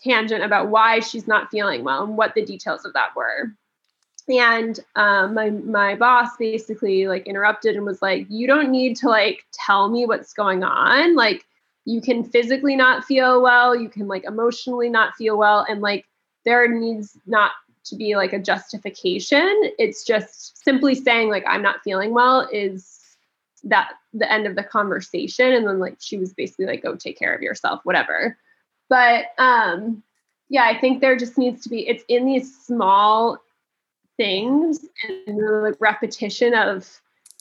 tangent 0.03 0.43
about 0.43 0.69
why 0.69 1.01
she's 1.01 1.29
not 1.29 1.51
feeling 1.51 1.85
well 1.85 2.05
and 2.05 2.17
what 2.17 2.35
the 2.35 2.45
details 2.45 2.85
of 2.85 2.93
that 2.95 3.15
were. 3.15 3.53
And 4.29 4.79
um, 4.95 5.35
my 5.35 5.51
my 5.51 5.97
boss 5.97 6.37
basically 6.39 7.09
like 7.09 7.27
interrupted 7.27 7.75
and 7.77 7.85
was 7.85 8.01
like 8.01 8.27
you 8.29 8.47
don't 8.47 8.71
need 8.71 8.97
to 8.99 9.09
like 9.09 9.45
tell 9.53 9.89
me 9.89 10.07
what's 10.07 10.33
going 10.33 10.63
on. 10.63 11.17
Like 11.17 11.45
you 11.85 12.01
can 12.01 12.23
physically 12.23 12.77
not 12.77 13.05
feel 13.05 13.43
well. 13.43 13.75
You 13.75 13.89
can 13.89 14.07
like 14.07 14.25
emotionally 14.25 14.89
not 14.89 15.17
feel 15.17 15.37
well. 15.37 15.67
And 15.69 15.81
like 15.81 16.07
there 16.45 16.69
needs 16.69 17.19
not 17.27 17.51
to 17.87 17.97
be 17.97 18.15
like 18.15 18.33
a 18.33 18.39
justification. 18.39 19.73
It's 19.79 20.05
just 20.05 20.63
simply 20.65 20.95
saying 20.95 21.29
like 21.29 21.45
i'm 21.49 21.63
not 21.63 21.83
feeling 21.83 22.15
well 22.15 22.49
is 22.53 23.02
that 23.65 23.93
the 24.13 24.31
end 24.31 24.47
of 24.47 24.57
the 24.57 24.63
conversation 24.63 25.53
and 25.53 25.67
then 25.67 25.79
like 25.79 25.97
she 26.01 26.19
was 26.19 26.33
basically 26.33 26.67
like 26.67 26.83
go 26.83 26.97
take 26.97 27.19
care 27.19 27.35
of 27.35 27.43
yourself 27.43 27.81
whatever 27.85 28.37
but 28.89 29.27
um 29.39 30.03
yeah 30.49 30.65
i 30.65 30.79
think 30.79 31.01
there 31.01 31.17
just 31.17 31.39
needs 31.39 31.63
to 31.63 31.69
be 31.69 31.89
it's 31.89 32.05
in 32.09 32.27
these 32.27 32.57
small 32.57 33.39
things 34.17 34.81
and 35.27 35.39
the 35.39 35.53
like, 35.63 35.77
repetition 35.81 36.55
of 36.55 36.89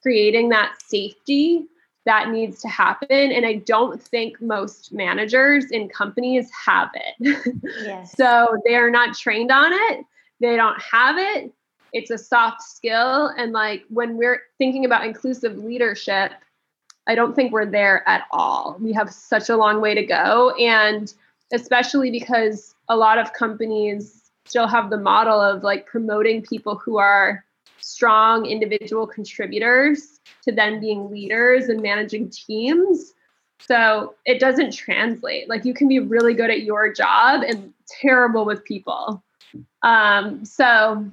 creating 0.01 0.49
that 0.49 0.73
safety 0.86 1.65
that 2.05 2.29
needs 2.29 2.62
to 2.62 2.67
happen. 2.67 3.07
And 3.31 3.45
I 3.45 3.55
don't 3.55 4.01
think 4.01 4.41
most 4.41 4.91
managers 4.91 5.65
in 5.71 5.88
companies 5.89 6.49
have 6.65 6.89
it. 6.95 7.55
Yes. 7.84 8.13
so 8.15 8.47
they're 8.65 8.91
not 8.91 9.15
trained 9.15 9.51
on 9.51 9.71
it, 9.73 10.05
they 10.39 10.55
don't 10.55 10.79
have 10.81 11.17
it. 11.17 11.53
It's 11.93 12.12
a 12.12 12.17
soft 12.17 12.62
skill. 12.62 13.27
And 13.38 13.51
like 13.51 13.84
when 13.89 14.17
we're 14.17 14.41
thinking 14.58 14.86
about 14.86 15.06
inclusive 15.06 15.58
leadership, 15.58 16.32
I 17.08 17.15
don't 17.15 17.36
think 17.36 17.51
we're 17.51 17.65
there 17.65 18.08
at 18.08 18.25
all. 18.32 18.77
We 18.80 18.93
have 18.93 19.12
such 19.12 19.49
a 19.49 19.58
long 19.58 19.82
way 19.82 19.95
to 19.95 20.06
go. 20.06 20.51
And 20.51 21.13
especially 21.51 22.12
because 22.12 22.75
a 22.88 22.95
lot 22.95 23.17
of 23.17 23.34
companies 23.34 24.32
still 24.45 24.67
have 24.67 24.89
the 24.89 24.97
model 24.97 25.39
of 25.39 25.63
like 25.63 25.86
promoting 25.86 26.41
people 26.41 26.77
who 26.77 26.97
are 26.97 27.43
strong 27.80 28.45
individual 28.45 29.08
contributors 29.08 30.19
to 30.43 30.51
then 30.51 30.80
being 30.80 31.10
leaders 31.10 31.69
and 31.69 31.82
managing 31.82 32.30
teams. 32.30 33.13
So 33.60 34.15
it 34.25 34.39
doesn't 34.39 34.71
translate. 34.71 35.49
Like 35.49 35.65
you 35.65 35.73
can 35.73 35.88
be 35.88 35.99
really 35.99 36.34
good 36.34 36.49
at 36.49 36.62
your 36.62 36.91
job 36.93 37.43
and 37.43 37.73
terrible 37.88 38.45
with 38.45 38.63
people. 38.63 39.23
Um, 39.84 40.45
so 40.45 41.06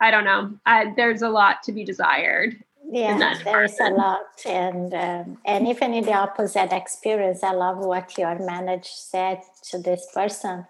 I 0.00 0.10
don't 0.10 0.24
know. 0.24 0.54
I, 0.64 0.92
there's 0.96 1.22
a 1.22 1.28
lot 1.28 1.62
to 1.64 1.72
be 1.72 1.84
desired. 1.84 2.62
Yeah, 2.90 3.34
there's 3.44 3.78
a 3.80 3.90
lot, 3.90 4.22
and 4.46 4.94
um, 4.94 5.38
and 5.44 5.68
even 5.68 5.92
in 5.92 6.04
the 6.04 6.14
opposite 6.14 6.72
experience, 6.72 7.42
I 7.42 7.52
love 7.52 7.78
what 7.78 8.16
your 8.16 8.38
manager 8.38 8.88
said 8.88 9.42
to 9.70 9.78
this 9.78 10.08
person. 10.14 10.64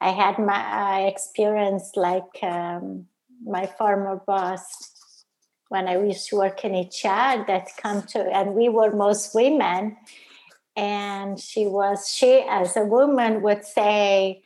I 0.00 0.10
had 0.10 0.38
my 0.38 1.02
experience 1.02 1.90
like 1.96 2.38
um, 2.42 3.06
my 3.44 3.66
former 3.66 4.22
boss 4.24 4.90
when 5.70 5.88
I 5.88 6.00
used 6.02 6.28
to 6.28 6.36
work 6.36 6.64
in 6.64 6.72
HR 6.72 7.44
that 7.46 7.70
come 7.76 8.02
to, 8.08 8.18
and 8.18 8.54
we 8.54 8.68
were 8.68 8.94
most 8.94 9.34
women. 9.34 9.96
And 10.76 11.38
she 11.38 11.66
was, 11.66 12.08
she 12.08 12.44
as 12.48 12.76
a 12.76 12.84
woman 12.84 13.42
would 13.42 13.64
say, 13.64 14.42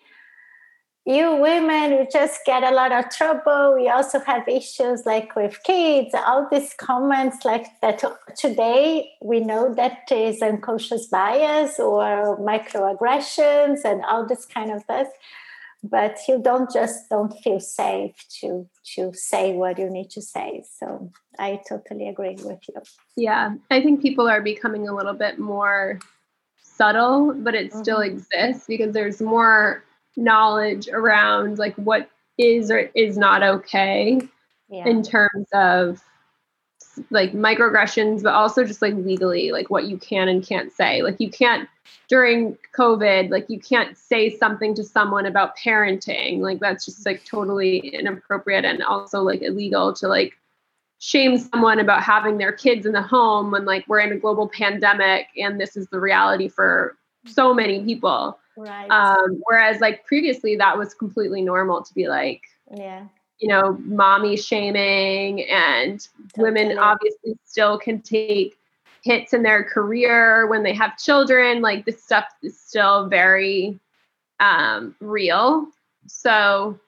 you 1.07 1.37
women 1.37 1.93
you 1.93 2.07
just 2.11 2.40
get 2.47 2.62
a 2.62 2.71
lot 2.71 2.90
of 2.90 3.11
trouble. 3.11 3.75
We 3.77 3.88
also 3.88 4.21
have 4.21 4.49
issues 4.49 5.05
like 5.05 5.37
with 5.37 5.62
kids 5.62 6.14
all 6.14 6.49
these 6.51 6.73
comments 6.75 7.45
like 7.45 7.67
that 7.83 8.03
today 8.37 9.11
we 9.21 9.40
know 9.40 9.75
that 9.75 10.11
is 10.11 10.40
unconscious 10.40 11.07
bias 11.07 11.79
or 11.79 12.38
microaggressions 12.38 13.85
and 13.85 14.03
all 14.05 14.27
this 14.27 14.47
kind 14.47 14.71
of 14.71 14.83
stuff 14.83 15.09
but 15.83 16.17
you 16.27 16.40
don't 16.40 16.73
just 16.73 17.11
don't 17.11 17.33
feel 17.43 17.61
safe 17.61 18.14
to 18.40 18.67
to 18.95 19.12
say 19.12 19.53
what 19.53 19.79
you 19.79 19.90
need 19.90 20.11
to 20.11 20.23
say. 20.23 20.64
So 20.79 21.12
i 21.38 21.61
totally 21.69 22.09
agree 22.09 22.37
with 22.43 22.61
you. 22.69 22.81
Yeah 23.17 23.55
i 23.71 23.83
think 23.83 24.01
people 24.01 24.27
are 24.27 24.40
becoming 24.40 24.88
a 24.88 24.95
little 24.95 25.12
bit 25.12 25.38
more 25.38 25.99
subtle 26.62 27.35
but 27.35 27.55
it 27.55 27.71
mm-hmm. 27.71 27.83
still 27.83 28.01
exists 28.01 28.64
because 28.67 28.95
there's 28.95 29.21
more 29.21 29.85
knowledge 30.16 30.88
around 30.88 31.59
like 31.59 31.74
what 31.77 32.11
is 32.38 32.70
or 32.70 32.90
is 32.94 33.16
not 33.16 33.42
okay 33.42 34.20
yeah. 34.68 34.87
in 34.87 35.03
terms 35.03 35.46
of 35.53 36.03
like 37.11 37.33
microaggressions 37.33 38.22
but 38.22 38.33
also 38.33 38.64
just 38.64 38.81
like 38.81 38.94
legally 38.94 39.50
like 39.50 39.70
what 39.70 39.85
you 39.85 39.96
can 39.96 40.29
and 40.29 40.46
can't 40.46 40.72
say 40.72 41.03
like 41.03 41.20
you 41.20 41.31
can't 41.31 41.68
during 42.09 42.57
COVID, 42.77 43.31
like 43.31 43.48
you 43.48 43.59
can't 43.59 43.96
say 43.96 44.37
something 44.37 44.74
to 44.74 44.85
someone 44.85 45.27
about 45.27 45.57
parenting. 45.57 46.40
Like 46.40 46.61
that's 46.61 46.85
just 46.85 47.07
like 47.07 47.24
totally 47.24 47.79
inappropriate 47.79 48.64
and 48.64 48.83
also 48.83 49.22
like 49.22 49.42
illegal 49.42 49.92
to 49.94 50.09
like 50.09 50.35
shame 50.98 51.38
someone 51.38 51.81
about 51.81 52.03
having 52.03 52.38
their 52.38 52.53
kids 52.53 52.87
in 52.87 52.92
the 52.92 53.03
home 53.03 53.50
when 53.50 53.64
like 53.64 53.85
we're 53.88 54.00
in 54.00 54.12
a 54.12 54.16
global 54.16 54.48
pandemic 54.48 55.27
and 55.37 55.61
this 55.61 55.77
is 55.77 55.88
the 55.88 56.00
reality 56.00 56.48
for 56.48 56.96
so 57.27 57.55
many 57.55 57.83
people. 57.83 58.38
Right. 58.57 58.90
Um, 58.90 59.40
whereas 59.45 59.81
like 59.81 60.05
previously 60.05 60.57
that 60.57 60.79
was 60.79 60.95
completely 60.95 61.43
normal 61.43 61.83
to 61.83 61.95
be 61.95 62.09
like, 62.09 62.43
yeah, 62.75 63.07
you 63.38 63.49
know, 63.49 63.77
mommy 63.85 64.37
shaming 64.37 65.43
and 65.51 66.07
women 66.37 66.79
obviously 66.79 67.37
still 67.45 67.79
can 67.79 68.01
take 68.01 68.57
hits 69.03 69.35
in 69.35 69.43
their 69.43 69.64
career 69.64 70.47
when 70.47 70.62
they 70.62 70.73
have 70.73 70.97
children 70.97 71.61
like 71.61 71.85
this 71.85 72.03
stuff 72.03 72.25
is 72.43 72.59
still 72.59 73.09
very 73.09 73.79
um, 74.40 74.95
real. 75.01 75.67
So 76.07 76.79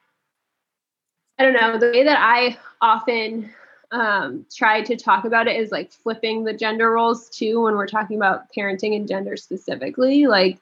i 1.39 1.43
don't 1.43 1.53
know 1.53 1.77
the 1.77 1.91
way 1.91 2.03
that 2.03 2.19
i 2.19 2.57
often 2.81 3.49
um, 3.89 4.45
try 4.53 4.81
to 4.81 4.97
talk 4.97 5.23
about 5.23 5.47
it 5.47 5.55
is 5.55 5.71
like 5.71 5.93
flipping 5.93 6.43
the 6.43 6.53
gender 6.53 6.91
roles 6.91 7.29
too 7.29 7.61
when 7.61 7.75
we're 7.75 7.87
talking 7.87 8.17
about 8.17 8.51
parenting 8.53 8.97
and 8.97 9.07
gender 9.07 9.37
specifically 9.37 10.27
like 10.27 10.59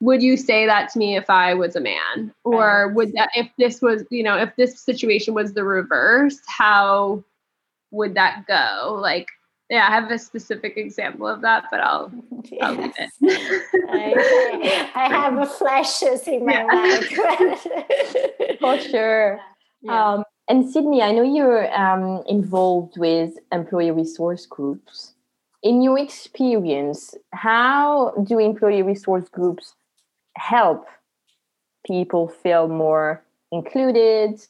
would 0.00 0.22
you 0.22 0.36
say 0.36 0.66
that 0.66 0.90
to 0.90 0.98
me 0.98 1.16
if 1.16 1.28
i 1.28 1.54
was 1.54 1.76
a 1.76 1.80
man 1.80 2.32
or 2.44 2.88
would 2.88 3.12
that 3.12 3.30
if 3.34 3.48
this 3.58 3.80
was 3.80 4.04
you 4.10 4.22
know 4.22 4.36
if 4.36 4.54
this 4.56 4.80
situation 4.80 5.34
was 5.34 5.52
the 5.52 5.64
reverse 5.64 6.40
how 6.46 7.22
would 7.90 8.14
that 8.14 8.46
go 8.46 8.98
like 9.00 9.28
yeah, 9.70 9.86
I 9.88 9.94
have 9.94 10.10
a 10.10 10.18
specific 10.18 10.76
example 10.76 11.28
of 11.28 11.42
that, 11.42 11.66
but 11.70 11.78
I'll, 11.78 12.12
yes. 12.42 12.58
I'll 12.60 12.74
leave 12.74 12.92
it. 12.98 13.10
I, 13.88 14.90
I 14.96 15.08
have 15.08 15.38
a 15.38 15.46
flashes 15.46 16.26
in 16.26 16.44
my 16.44 16.54
yeah. 16.54 17.54
For 18.60 18.80
sure. 18.80 19.40
Yeah. 19.82 20.14
Um, 20.14 20.24
and 20.48 20.68
Sydney, 20.68 21.02
I 21.02 21.12
know 21.12 21.22
you're 21.22 21.72
um, 21.72 22.24
involved 22.26 22.98
with 22.98 23.34
employee 23.52 23.92
resource 23.92 24.44
groups. 24.44 25.14
In 25.62 25.82
your 25.82 26.00
experience, 26.00 27.14
how 27.32 28.12
do 28.24 28.40
employee 28.40 28.82
resource 28.82 29.28
groups 29.28 29.74
help 30.36 30.86
people 31.86 32.28
feel 32.28 32.68
more 32.68 33.22
included 33.52 34.40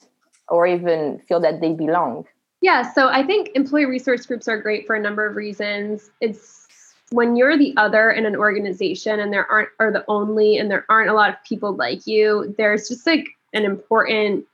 or 0.48 0.66
even 0.66 1.20
feel 1.28 1.40
that 1.40 1.60
they 1.60 1.72
belong? 1.72 2.26
Yeah, 2.60 2.92
so 2.92 3.08
I 3.08 3.24
think 3.24 3.50
employee 3.54 3.86
resource 3.86 4.26
groups 4.26 4.46
are 4.46 4.60
great 4.60 4.86
for 4.86 4.94
a 4.94 5.00
number 5.00 5.26
of 5.26 5.36
reasons. 5.36 6.10
It's 6.20 6.66
when 7.10 7.34
you're 7.34 7.56
the 7.56 7.74
other 7.76 8.10
in 8.10 8.26
an 8.26 8.36
organization 8.36 9.18
and 9.18 9.32
there 9.32 9.50
aren't 9.50 9.70
or 9.78 9.90
the 9.90 10.04
only 10.08 10.58
and 10.58 10.70
there 10.70 10.84
aren't 10.88 11.10
a 11.10 11.14
lot 11.14 11.30
of 11.30 11.36
people 11.44 11.74
like 11.74 12.06
you, 12.06 12.54
there's 12.58 12.88
just 12.88 13.06
like 13.06 13.26
an 13.52 13.64
important 13.64 14.44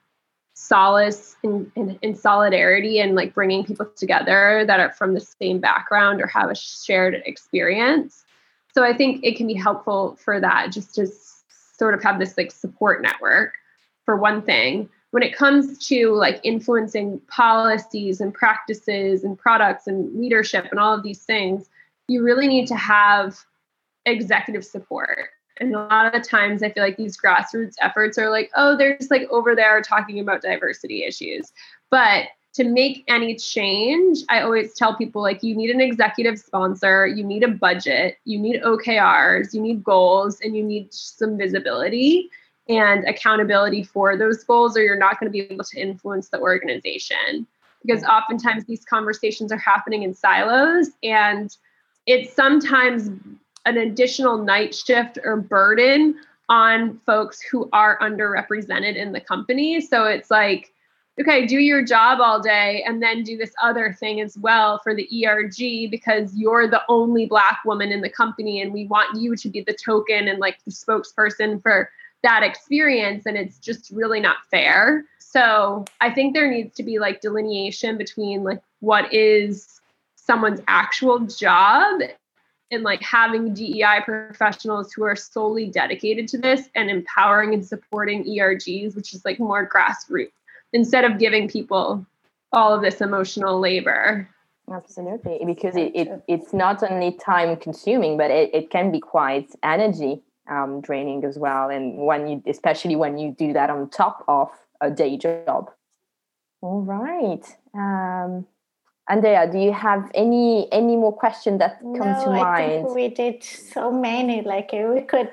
solace 0.54 1.36
in, 1.42 1.70
in, 1.76 1.98
in 2.00 2.14
solidarity 2.14 2.98
and 2.98 3.14
like 3.14 3.34
bringing 3.34 3.62
people 3.64 3.86
together 3.96 4.64
that 4.66 4.80
are 4.80 4.92
from 4.92 5.12
the 5.12 5.20
same 5.20 5.58
background 5.58 6.20
or 6.20 6.26
have 6.26 6.48
a 6.50 6.54
shared 6.54 7.22
experience. 7.26 8.24
So 8.76 8.84
I 8.84 8.94
think 8.94 9.24
it 9.24 9.38
can 9.38 9.46
be 9.46 9.54
helpful 9.54 10.16
for 10.16 10.38
that 10.38 10.70
just 10.70 10.94
to 10.96 11.06
sort 11.78 11.94
of 11.94 12.02
have 12.02 12.18
this 12.18 12.36
like 12.36 12.52
support 12.52 13.00
network 13.00 13.54
for 14.04 14.16
one 14.16 14.42
thing 14.42 14.90
when 15.12 15.22
it 15.22 15.34
comes 15.34 15.78
to 15.86 16.12
like 16.12 16.40
influencing 16.42 17.18
policies 17.28 18.20
and 18.20 18.34
practices 18.34 19.24
and 19.24 19.38
products 19.38 19.86
and 19.86 20.20
leadership 20.20 20.66
and 20.70 20.78
all 20.78 20.92
of 20.92 21.02
these 21.02 21.22
things, 21.22 21.70
you 22.06 22.22
really 22.22 22.46
need 22.46 22.66
to 22.66 22.76
have 22.76 23.38
executive 24.04 24.62
support. 24.62 25.30
And 25.58 25.74
a 25.74 25.78
lot 25.78 26.04
of 26.04 26.12
the 26.12 26.20
times 26.28 26.62
I 26.62 26.70
feel 26.70 26.82
like 26.82 26.98
these 26.98 27.18
grassroots 27.18 27.76
efforts 27.80 28.18
are 28.18 28.28
like, 28.28 28.50
oh, 28.56 28.76
they're 28.76 28.98
just 28.98 29.10
like 29.10 29.26
over 29.30 29.56
there 29.56 29.80
talking 29.80 30.20
about 30.20 30.42
diversity 30.42 31.02
issues. 31.02 31.50
But 31.90 32.24
to 32.56 32.64
make 32.64 33.04
any 33.06 33.34
change, 33.34 34.20
I 34.30 34.40
always 34.40 34.72
tell 34.72 34.96
people 34.96 35.20
like 35.20 35.42
you 35.42 35.54
need 35.54 35.68
an 35.68 35.82
executive 35.82 36.38
sponsor, 36.38 37.06
you 37.06 37.22
need 37.22 37.42
a 37.42 37.48
budget, 37.48 38.16
you 38.24 38.38
need 38.38 38.62
OKRs, 38.62 39.52
you 39.52 39.60
need 39.60 39.84
goals, 39.84 40.40
and 40.40 40.56
you 40.56 40.62
need 40.62 40.92
some 40.92 41.36
visibility 41.36 42.30
and 42.66 43.04
accountability 43.04 43.82
for 43.82 44.16
those 44.16 44.42
goals, 44.42 44.74
or 44.74 44.82
you're 44.82 44.98
not 44.98 45.20
going 45.20 45.30
to 45.30 45.32
be 45.32 45.42
able 45.52 45.64
to 45.64 45.78
influence 45.78 46.30
the 46.30 46.40
organization. 46.40 47.46
Because 47.84 48.02
oftentimes 48.04 48.64
these 48.64 48.86
conversations 48.86 49.52
are 49.52 49.58
happening 49.58 50.02
in 50.02 50.14
silos, 50.14 50.88
and 51.02 51.54
it's 52.06 52.32
sometimes 52.32 53.10
an 53.66 53.76
additional 53.76 54.38
night 54.38 54.74
shift 54.74 55.18
or 55.22 55.36
burden 55.36 56.14
on 56.48 56.98
folks 57.04 57.42
who 57.42 57.68
are 57.74 57.98
underrepresented 57.98 58.96
in 58.96 59.12
the 59.12 59.20
company. 59.20 59.82
So 59.82 60.04
it's 60.04 60.30
like, 60.30 60.72
okay, 61.20 61.46
do 61.46 61.58
your 61.58 61.82
job 61.82 62.20
all 62.20 62.40
day 62.40 62.84
and 62.86 63.02
then 63.02 63.22
do 63.22 63.36
this 63.36 63.52
other 63.62 63.92
thing 63.92 64.20
as 64.20 64.36
well 64.36 64.80
for 64.82 64.94
the 64.94 65.08
ERG 65.24 65.90
because 65.90 66.34
you're 66.34 66.68
the 66.68 66.82
only 66.88 67.26
Black 67.26 67.60
woman 67.64 67.90
in 67.90 68.02
the 68.02 68.10
company 68.10 68.60
and 68.60 68.72
we 68.72 68.86
want 68.86 69.18
you 69.18 69.34
to 69.34 69.48
be 69.48 69.62
the 69.62 69.72
token 69.72 70.28
and 70.28 70.38
like 70.38 70.58
the 70.64 70.70
spokesperson 70.70 71.62
for 71.62 71.90
that 72.22 72.42
experience. 72.42 73.24
And 73.24 73.36
it's 73.36 73.58
just 73.58 73.90
really 73.90 74.20
not 74.20 74.38
fair. 74.50 75.04
So 75.18 75.84
I 76.00 76.10
think 76.10 76.34
there 76.34 76.50
needs 76.50 76.74
to 76.76 76.82
be 76.82 76.98
like 76.98 77.22
delineation 77.22 77.96
between 77.96 78.44
like 78.44 78.60
what 78.80 79.12
is 79.12 79.80
someone's 80.16 80.60
actual 80.68 81.20
job 81.20 82.00
and 82.70 82.82
like 82.82 83.00
having 83.00 83.54
DEI 83.54 84.00
professionals 84.04 84.92
who 84.92 85.04
are 85.04 85.16
solely 85.16 85.66
dedicated 85.66 86.26
to 86.28 86.38
this 86.38 86.68
and 86.74 86.90
empowering 86.90 87.54
and 87.54 87.64
supporting 87.64 88.24
ERGs, 88.24 88.96
which 88.96 89.14
is 89.14 89.24
like 89.24 89.38
more 89.38 89.68
grassroots 89.68 90.32
instead 90.72 91.04
of 91.04 91.18
giving 91.18 91.48
people 91.48 92.06
all 92.52 92.74
of 92.74 92.82
this 92.82 93.00
emotional 93.00 93.58
labor. 93.60 94.28
Absolutely, 94.72 95.40
because 95.46 95.76
it, 95.76 95.92
it 95.94 96.24
it's 96.26 96.52
not 96.52 96.82
only 96.82 97.12
time 97.12 97.56
consuming, 97.56 98.16
but 98.16 98.30
it, 98.30 98.52
it 98.52 98.70
can 98.70 98.90
be 98.90 98.98
quite 98.98 99.48
energy 99.62 100.22
um, 100.50 100.80
draining 100.80 101.24
as 101.24 101.38
well. 101.38 101.70
And 101.70 101.98
when 101.98 102.26
you, 102.26 102.42
especially 102.46 102.96
when 102.96 103.18
you 103.18 103.30
do 103.30 103.52
that 103.52 103.70
on 103.70 103.88
top 103.90 104.24
of 104.26 104.50
a 104.80 104.90
day 104.90 105.16
job. 105.16 105.70
All 106.62 106.80
right. 106.80 107.44
Um, 107.74 108.46
Andrea, 109.08 109.48
do 109.50 109.58
you 109.58 109.72
have 109.72 110.10
any 110.14 110.70
any 110.72 110.96
more 110.96 111.12
questions 111.12 111.60
that 111.60 111.80
come 111.80 111.92
no, 111.92 112.24
to 112.24 112.30
mind? 112.30 112.44
I 112.44 112.68
think 112.68 112.94
we 112.94 113.08
did 113.08 113.44
so 113.44 113.92
many. 113.92 114.42
Like 114.42 114.72
we 114.72 115.02
could 115.02 115.30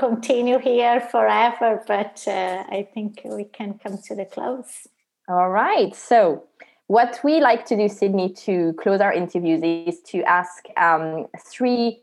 continue 0.00 0.58
here 0.58 0.98
forever, 0.98 1.84
but 1.86 2.24
uh, 2.26 2.64
I 2.70 2.88
think 2.94 3.20
we 3.22 3.44
can 3.44 3.78
come 3.78 3.98
to 4.06 4.14
the 4.14 4.24
close. 4.24 4.88
All 5.28 5.50
right. 5.50 5.94
So, 5.94 6.44
what 6.86 7.20
we 7.22 7.38
like 7.40 7.66
to 7.66 7.76
do, 7.76 7.86
Sydney, 7.86 8.32
to 8.46 8.72
close 8.82 9.00
our 9.02 9.12
interviews 9.12 9.60
is 9.62 10.00
to 10.12 10.22
ask 10.22 10.64
um, 10.78 11.26
three 11.38 12.00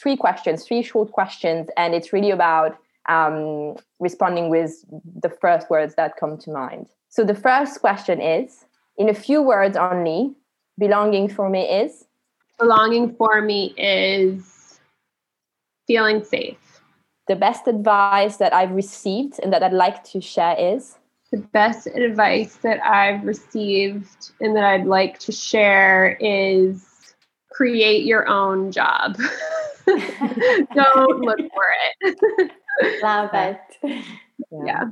three 0.00 0.16
questions, 0.16 0.66
three 0.66 0.82
short 0.82 1.10
questions, 1.12 1.68
and 1.76 1.94
it's 1.94 2.12
really 2.12 2.30
about 2.30 2.76
um, 3.08 3.76
responding 3.98 4.50
with 4.50 4.84
the 5.20 5.30
first 5.30 5.70
words 5.70 5.94
that 5.96 6.16
come 6.18 6.36
to 6.38 6.50
mind. 6.50 6.86
So, 7.08 7.24
the 7.24 7.34
first 7.34 7.80
question 7.80 8.20
is, 8.20 8.66
in 8.98 9.08
a 9.08 9.14
few 9.14 9.40
words 9.40 9.76
only, 9.76 10.34
belonging 10.78 11.28
for 11.28 11.48
me 11.48 11.62
is. 11.62 12.04
Belonging 12.58 13.16
for 13.16 13.40
me 13.40 13.74
is 13.78 14.78
feeling 15.86 16.22
safe 16.22 16.71
the 17.28 17.36
best 17.36 17.66
advice 17.66 18.36
that 18.38 18.52
I've 18.52 18.72
received 18.72 19.40
and 19.42 19.52
that 19.52 19.62
I'd 19.62 19.72
like 19.72 20.04
to 20.04 20.20
share 20.20 20.56
is? 20.58 20.98
The 21.30 21.38
best 21.38 21.86
advice 21.86 22.56
that 22.56 22.84
I've 22.84 23.24
received 23.24 24.32
and 24.40 24.54
that 24.56 24.64
I'd 24.64 24.86
like 24.86 25.18
to 25.20 25.32
share 25.32 26.16
is 26.20 27.14
create 27.50 28.04
your 28.04 28.28
own 28.28 28.72
job. 28.72 29.16
Don't 29.86 31.20
look 31.20 31.38
for 31.38 31.68
it. 32.02 32.52
Love 33.02 33.30
it. 33.32 33.58
Yeah. 33.82 34.64
yeah. 34.64 34.84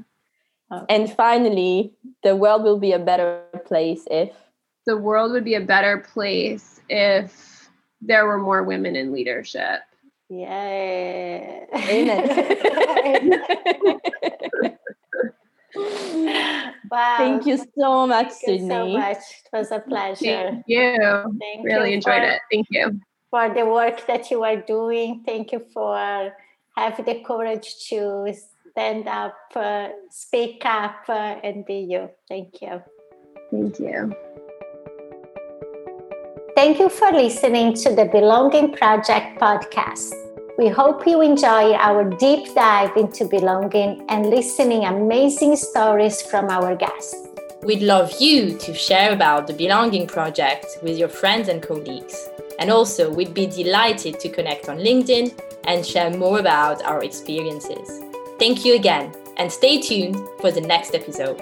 Okay. 0.72 0.94
And 0.94 1.12
finally, 1.12 1.92
the 2.22 2.36
world 2.36 2.62
will 2.62 2.78
be 2.78 2.92
a 2.92 2.98
better 2.98 3.42
place 3.66 4.06
if 4.10 4.30
the 4.86 4.96
world 4.96 5.32
would 5.32 5.44
be 5.44 5.54
a 5.54 5.60
better 5.60 5.98
place 5.98 6.80
if 6.88 7.68
there 8.00 8.26
were 8.26 8.38
more 8.38 8.62
women 8.62 8.96
in 8.96 9.12
leadership. 9.12 9.80
Yeah. 10.30 11.66
Amen. 11.74 12.22
wow. 16.88 17.16
Thank 17.18 17.46
you 17.46 17.58
so 17.76 18.06
much, 18.06 18.28
Thank 18.28 18.60
Sydney. 18.60 18.68
so 18.68 18.88
much. 18.88 19.18
It 19.18 19.50
was 19.52 19.72
a 19.72 19.80
pleasure. 19.80 20.50
Thank 20.52 20.64
you. 20.68 21.38
Thank 21.40 21.64
really 21.64 21.90
you 21.90 21.96
enjoyed 21.96 22.22
for, 22.22 22.28
it. 22.28 22.40
Thank 22.52 22.68
you. 22.70 23.00
For 23.30 23.52
the 23.52 23.66
work 23.66 24.06
that 24.06 24.30
you 24.30 24.44
are 24.44 24.56
doing. 24.56 25.24
Thank 25.26 25.50
you 25.50 25.66
for 25.74 26.32
having 26.76 27.04
the 27.04 27.24
courage 27.26 27.88
to 27.88 28.32
stand 28.70 29.08
up, 29.08 29.34
uh, 29.56 29.88
speak 30.10 30.62
up, 30.64 31.08
uh, 31.08 31.40
and 31.42 31.66
be 31.66 31.80
you. 31.90 32.08
Thank 32.28 32.62
you. 32.62 32.82
Thank 33.50 33.80
you. 33.80 34.14
Thank 36.60 36.78
you 36.78 36.90
for 36.90 37.10
listening 37.10 37.72
to 37.76 37.94
the 37.94 38.04
Belonging 38.04 38.70
Project 38.72 39.40
podcast. 39.40 40.12
We 40.58 40.68
hope 40.68 41.06
you 41.06 41.22
enjoy 41.22 41.72
our 41.72 42.04
deep 42.04 42.54
dive 42.54 42.94
into 42.98 43.24
belonging 43.24 44.04
and 44.10 44.26
listening 44.26 44.84
amazing 44.84 45.56
stories 45.56 46.20
from 46.20 46.50
our 46.50 46.76
guests. 46.76 47.16
We'd 47.62 47.80
love 47.80 48.12
you 48.20 48.58
to 48.58 48.74
share 48.74 49.14
about 49.14 49.46
the 49.46 49.54
Belonging 49.54 50.06
Project 50.06 50.66
with 50.82 50.98
your 50.98 51.08
friends 51.08 51.48
and 51.48 51.62
colleagues. 51.62 52.28
And 52.58 52.70
also, 52.70 53.10
we'd 53.10 53.32
be 53.32 53.46
delighted 53.46 54.20
to 54.20 54.28
connect 54.28 54.68
on 54.68 54.76
LinkedIn 54.76 55.32
and 55.64 55.86
share 55.86 56.10
more 56.10 56.40
about 56.40 56.84
our 56.84 57.02
experiences. 57.02 58.02
Thank 58.38 58.66
you 58.66 58.74
again, 58.74 59.14
and 59.38 59.50
stay 59.50 59.80
tuned 59.80 60.16
for 60.42 60.50
the 60.50 60.60
next 60.60 60.94
episode. 60.94 61.40